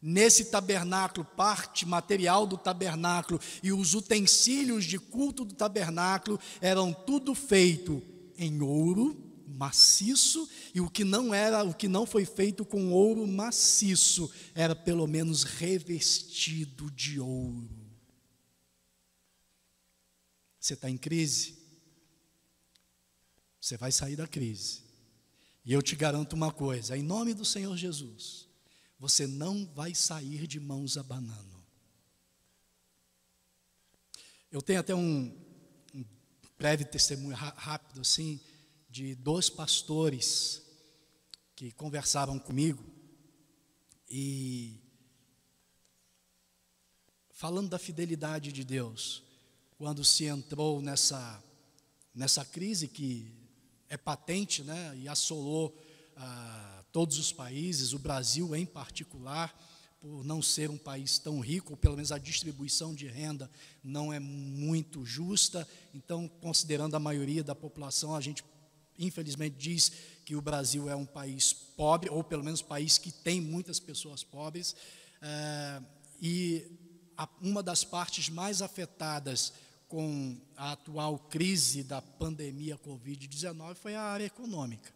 Nesse 0.00 0.46
tabernáculo, 0.46 1.26
parte 1.36 1.84
material 1.84 2.46
do 2.46 2.56
tabernáculo 2.56 3.40
e 3.62 3.72
os 3.72 3.94
utensílios 3.94 4.84
de 4.84 4.98
culto 4.98 5.44
do 5.44 5.54
tabernáculo 5.54 6.38
eram 6.60 6.92
tudo 6.92 7.34
feito 7.34 8.00
em 8.38 8.62
ouro 8.62 9.24
maciço 9.48 10.48
e 10.72 10.80
o 10.80 10.88
que 10.88 11.02
não 11.02 11.34
era, 11.34 11.64
o 11.64 11.74
que 11.74 11.88
não 11.88 12.06
foi 12.06 12.24
feito 12.24 12.64
com 12.64 12.92
ouro 12.92 13.26
maciço, 13.26 14.30
era 14.54 14.76
pelo 14.76 15.06
menos 15.08 15.42
revestido 15.42 16.88
de 16.92 17.18
ouro. 17.18 17.68
Você 20.60 20.74
está 20.74 20.88
em 20.88 20.96
crise? 20.96 21.58
Você 23.60 23.76
vai 23.76 23.90
sair 23.90 24.14
da 24.14 24.28
crise. 24.28 24.87
E 25.68 25.72
eu 25.74 25.82
te 25.82 25.94
garanto 25.94 26.32
uma 26.32 26.50
coisa: 26.50 26.96
em 26.96 27.02
nome 27.02 27.34
do 27.34 27.44
Senhor 27.44 27.76
Jesus, 27.76 28.48
você 28.98 29.26
não 29.26 29.66
vai 29.66 29.94
sair 29.94 30.46
de 30.46 30.58
mãos 30.58 30.96
abanando. 30.96 31.62
Eu 34.50 34.62
tenho 34.62 34.80
até 34.80 34.94
um, 34.94 35.30
um 35.94 36.04
breve 36.58 36.86
testemunho 36.86 37.36
rápido 37.36 38.00
assim 38.00 38.40
de 38.88 39.14
dois 39.14 39.50
pastores 39.50 40.62
que 41.54 41.70
conversaram 41.72 42.38
comigo 42.38 42.82
e 44.08 44.80
falando 47.30 47.68
da 47.68 47.78
fidelidade 47.78 48.52
de 48.52 48.64
Deus, 48.64 49.22
quando 49.76 50.02
se 50.02 50.24
entrou 50.24 50.80
nessa 50.80 51.44
nessa 52.14 52.42
crise 52.42 52.88
que 52.88 53.37
é 53.88 53.96
patente 53.96 54.62
né, 54.62 54.96
e 54.96 55.08
assolou 55.08 55.76
ah, 56.16 56.84
todos 56.92 57.18
os 57.18 57.32
países, 57.32 57.92
o 57.92 57.98
Brasil 57.98 58.54
em 58.54 58.66
particular, 58.66 59.56
por 60.00 60.24
não 60.24 60.40
ser 60.40 60.70
um 60.70 60.78
país 60.78 61.18
tão 61.18 61.40
rico, 61.40 61.72
ou 61.72 61.76
pelo 61.76 61.96
menos 61.96 62.12
a 62.12 62.18
distribuição 62.18 62.94
de 62.94 63.06
renda 63.06 63.50
não 63.82 64.12
é 64.12 64.20
muito 64.20 65.04
justa. 65.04 65.66
Então, 65.92 66.28
considerando 66.40 66.94
a 66.94 67.00
maioria 67.00 67.42
da 67.42 67.54
população, 67.54 68.14
a 68.14 68.20
gente 68.20 68.44
infelizmente 68.98 69.56
diz 69.56 69.92
que 70.24 70.34
o 70.34 70.42
Brasil 70.42 70.88
é 70.88 70.96
um 70.96 71.06
país 71.06 71.52
pobre, 71.52 72.10
ou 72.10 72.22
pelo 72.22 72.44
menos 72.44 72.60
um 72.60 72.66
país 72.66 72.98
que 72.98 73.12
tem 73.12 73.40
muitas 73.40 73.78
pessoas 73.78 74.22
pobres. 74.22 74.74
É, 75.22 75.82
e 76.20 76.66
a, 77.16 77.28
uma 77.40 77.62
das 77.62 77.84
partes 77.84 78.28
mais 78.28 78.60
afetadas 78.60 79.52
com 79.88 80.38
a 80.54 80.72
atual 80.72 81.18
crise 81.18 81.82
da 81.82 82.02
pandemia 82.02 82.76
Covid-19 82.76 83.74
foi 83.74 83.94
a 83.94 84.02
área 84.02 84.26
econômica. 84.26 84.92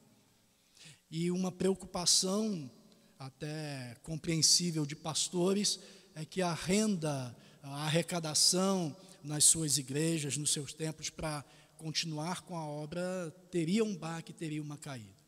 E 1.11 1.30
uma 1.30 1.51
preocupação 1.51 2.70
até 3.18 3.97
compreensível 4.03 4.84
de 4.84 4.95
pastores 4.95 5.80
é 6.14 6.24
que 6.24 6.43
a 6.43 6.53
renda, 6.53 7.34
a 7.62 7.86
arrecadação 7.86 8.95
nas 9.24 9.45
suas 9.45 9.78
igrejas, 9.78 10.36
nos 10.36 10.53
seus 10.53 10.74
templos, 10.74 11.09
para 11.09 11.45
continuar 11.78 12.43
com 12.43 12.57
a 12.57 12.66
obra, 12.66 13.34
teria 13.51 13.84
um 13.84 13.97
baque, 13.97 14.32
teria 14.32 14.62
uma 14.62 14.76
caída. 14.76 15.22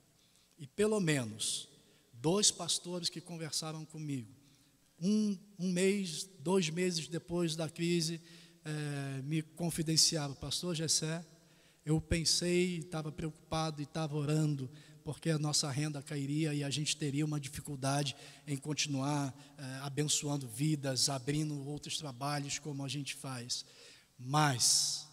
e 0.58 0.66
pelo 0.66 1.00
menos 1.00 1.68
dois 2.12 2.50
pastores 2.50 3.08
que 3.08 3.20
conversaram 3.20 3.84
comigo, 3.84 4.32
um, 5.00 5.36
um 5.58 5.70
mês, 5.70 6.28
dois 6.40 6.70
meses 6.70 7.08
depois 7.08 7.56
da 7.56 7.68
crise, 7.68 8.20
é, 8.64 9.22
me 9.22 9.42
confidenciaram, 9.42 10.34
pastor 10.34 10.74
Gessé, 10.74 11.24
eu 11.84 12.00
pensei, 12.00 12.78
estava 12.78 13.12
preocupado 13.12 13.80
e 13.80 13.84
estava 13.84 14.16
orando, 14.16 14.70
porque 15.04 15.28
a 15.28 15.38
nossa 15.38 15.70
renda 15.70 16.02
cairia 16.02 16.54
e 16.54 16.64
a 16.64 16.70
gente 16.70 16.96
teria 16.96 17.26
uma 17.26 17.38
dificuldade 17.38 18.16
em 18.46 18.56
continuar 18.56 19.34
é, 19.58 19.62
abençoando 19.82 20.48
vidas, 20.48 21.10
abrindo 21.10 21.62
outros 21.68 21.98
trabalhos 21.98 22.58
como 22.58 22.82
a 22.82 22.88
gente 22.88 23.14
faz. 23.14 23.66
Mas, 24.18 25.06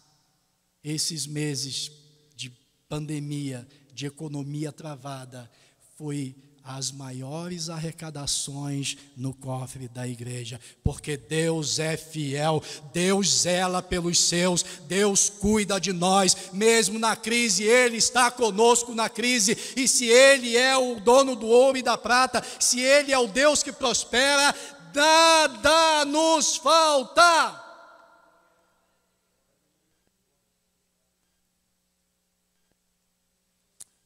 esses 0.82 1.26
meses 1.26 1.92
de 2.34 2.50
pandemia, 2.88 3.68
de 3.92 4.06
economia 4.06 4.72
travada, 4.72 5.50
foi 5.98 6.34
as 6.64 6.92
maiores 6.92 7.68
arrecadações 7.68 8.96
no 9.16 9.34
cofre 9.34 9.88
da 9.88 10.06
igreja, 10.06 10.60
porque 10.84 11.16
Deus 11.16 11.78
é 11.78 11.96
fiel, 11.96 12.62
Deus 12.92 13.42
zela 13.42 13.82
pelos 13.82 14.18
seus, 14.18 14.62
Deus 14.86 15.28
cuida 15.28 15.80
de 15.80 15.92
nós, 15.92 16.50
mesmo 16.52 16.98
na 16.98 17.16
crise, 17.16 17.64
Ele 17.64 17.96
está 17.96 18.30
conosco 18.30 18.94
na 18.94 19.08
crise, 19.08 19.56
e 19.76 19.88
se 19.88 20.06
Ele 20.06 20.56
é 20.56 20.76
o 20.76 21.00
dono 21.00 21.34
do 21.34 21.46
ouro 21.46 21.76
e 21.78 21.82
da 21.82 21.98
prata, 21.98 22.44
se 22.60 22.80
Ele 22.80 23.12
é 23.12 23.18
o 23.18 23.26
Deus 23.26 23.62
que 23.62 23.72
prospera, 23.72 24.54
nada 24.94 26.04
nos 26.04 26.56
falta. 26.56 27.60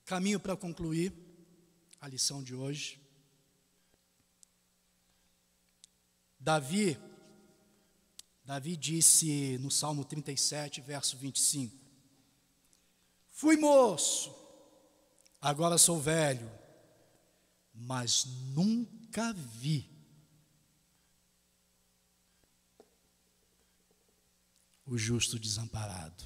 Caminho 0.07 0.39
para 0.39 0.57
concluir 0.57 1.26
a 2.07 2.09
lição 2.09 2.41
de 2.41 2.55
hoje. 2.55 3.01
Davi, 6.39 6.97
Davi 8.45 8.77
disse 8.77 9.59
no 9.59 9.73
Salmo 9.73 10.05
37, 10.05 10.81
verso 10.81 11.17
25: 11.17 11.77
Fui 13.33 13.57
moço, 13.57 14.33
agora 15.41 15.77
sou 15.77 16.01
velho, 16.01 16.49
mas 17.75 18.25
nunca 18.55 19.33
vi 19.33 19.91
o 24.85 24.97
justo 24.97 25.41
desamparado. 25.41 26.25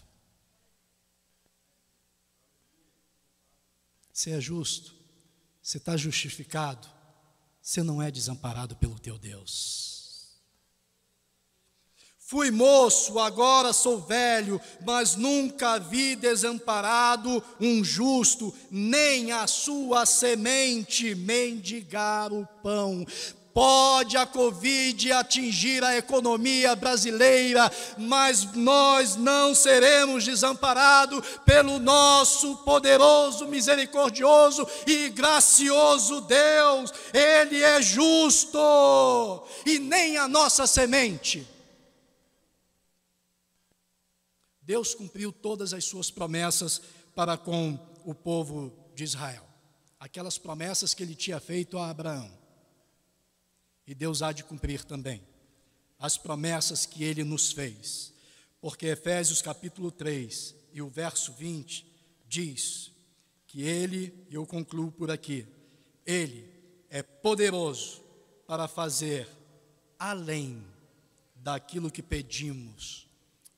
Você 4.13 4.33
é 4.33 4.41
justo? 4.43 5.00
Você 5.71 5.79
está 5.79 5.97
justificado, 5.97 6.89
você 7.63 7.81
não 7.81 8.03
é 8.03 8.11
desamparado 8.11 8.75
pelo 8.75 8.99
teu 8.99 9.17
Deus. 9.17 10.41
Fui 12.19 12.51
moço, 12.51 13.21
agora 13.21 13.73
sou 13.73 14.01
velho, 14.01 14.61
mas 14.85 15.15
nunca 15.15 15.79
vi 15.79 16.17
desamparado 16.17 17.41
um 17.61 17.85
justo, 17.85 18.53
nem 18.69 19.31
a 19.31 19.47
sua 19.47 20.05
semente 20.07 21.15
mendigar 21.15 22.33
o 22.33 22.45
pão. 22.65 23.07
Pode 23.53 24.17
a 24.17 24.25
Covid 24.25 25.11
atingir 25.13 25.83
a 25.83 25.97
economia 25.97 26.77
brasileira, 26.77 27.71
mas 27.99 28.45
nós 28.55 29.17
não 29.17 29.55
seremos 29.55 30.25
desamparados 30.25 31.21
pelo 31.45 31.81
nosso 31.81 32.59
poderoso, 32.59 33.49
misericordioso 33.49 34.67
e 34.87 35.09
gracioso 35.09 36.21
Deus. 36.21 36.93
Ele 37.13 37.61
é 37.61 37.83
justo 37.83 38.59
e 39.67 39.81
nem 39.81 40.17
a 40.17 40.29
nossa 40.29 40.65
semente. 40.65 41.47
Deus 44.63 44.95
cumpriu 44.95 45.33
todas 45.33 45.75
as 45.75 45.85
suas 45.85 46.09
promessas 46.09 46.81
para 47.17 47.37
com 47.37 47.77
o 48.05 48.15
povo 48.15 48.73
de 48.95 49.03
Israel, 49.03 49.45
aquelas 49.99 50.39
promessas 50.39 50.95
que 50.95 51.03
ele 51.03 51.17
tinha 51.17 51.41
feito 51.41 51.77
a 51.77 51.91
Abraão 51.91 52.40
e 53.91 53.95
Deus 53.95 54.23
há 54.23 54.31
de 54.31 54.45
cumprir 54.45 54.85
também 54.85 55.21
as 55.99 56.17
promessas 56.17 56.87
que 56.87 57.03
ele 57.03 57.25
nos 57.25 57.51
fez. 57.51 58.15
Porque 58.61 58.87
Efésios 58.87 59.43
capítulo 59.43 59.91
3 59.91 60.55
e 60.73 60.81
o 60.81 60.89
verso 60.89 61.33
20 61.33 61.85
diz 62.29 62.93
que 63.49 63.63
ele, 63.63 64.15
e 64.31 64.37
eu 64.37 64.47
concluo 64.47 64.93
por 64.93 65.11
aqui, 65.11 65.45
ele 66.07 66.49
é 66.89 67.03
poderoso 67.03 68.01
para 68.47 68.69
fazer 68.69 69.29
além 69.99 70.65
daquilo 71.35 71.91
que 71.91 72.01
pedimos 72.01 73.09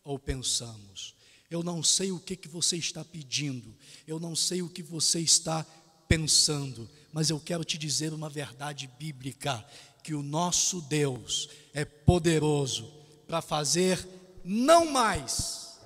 ou 0.03 0.19
pensamos. 0.19 1.15
Eu 1.51 1.63
não 1.63 1.83
sei 1.83 2.11
o 2.11 2.19
que, 2.19 2.37
que 2.37 2.49
você 2.49 2.79
está 2.79 3.05
pedindo, 3.05 3.77
eu 4.07 4.19
não 4.19 4.35
sei 4.35 4.63
o 4.63 4.69
que 4.71 4.83
você 4.83 5.21
está 5.21 5.67
pensando, 6.09 6.89
mas 7.13 7.29
eu 7.29 7.39
quero 7.39 7.65
te 7.65 7.77
dizer 7.77 8.15
uma 8.15 8.31
verdade 8.31 8.87
bíblica 8.99 9.63
que 10.03 10.15
o 10.15 10.23
nosso 10.23 10.81
Deus 10.83 11.49
é 11.73 11.85
poderoso 11.85 12.93
para 13.27 13.41
fazer 13.41 14.07
não 14.45 14.91
mais, 14.91 15.81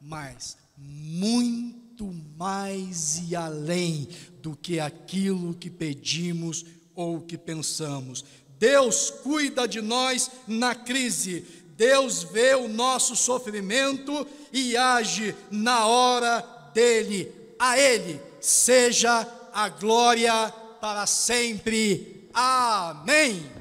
mas 0.00 0.56
muito 0.76 2.12
mais 2.36 3.22
e 3.28 3.34
além 3.34 4.08
do 4.40 4.54
que 4.54 4.78
aquilo 4.78 5.54
que 5.54 5.68
pedimos 5.68 6.64
ou 6.94 7.20
que 7.20 7.36
pensamos. 7.36 8.24
Deus 8.58 9.10
cuida 9.10 9.66
de 9.66 9.80
nós 9.80 10.30
na 10.46 10.74
crise. 10.74 11.44
Deus 11.76 12.22
vê 12.22 12.54
o 12.54 12.68
nosso 12.68 13.14
sofrimento 13.14 14.26
e 14.52 14.76
age 14.76 15.34
na 15.50 15.86
hora 15.86 16.40
dele. 16.72 17.30
A 17.58 17.78
ele 17.78 18.20
seja 18.40 19.26
a 19.52 19.68
glória 19.68 20.48
para 20.80 21.06
sempre. 21.06 22.28
Amém. 22.32 23.55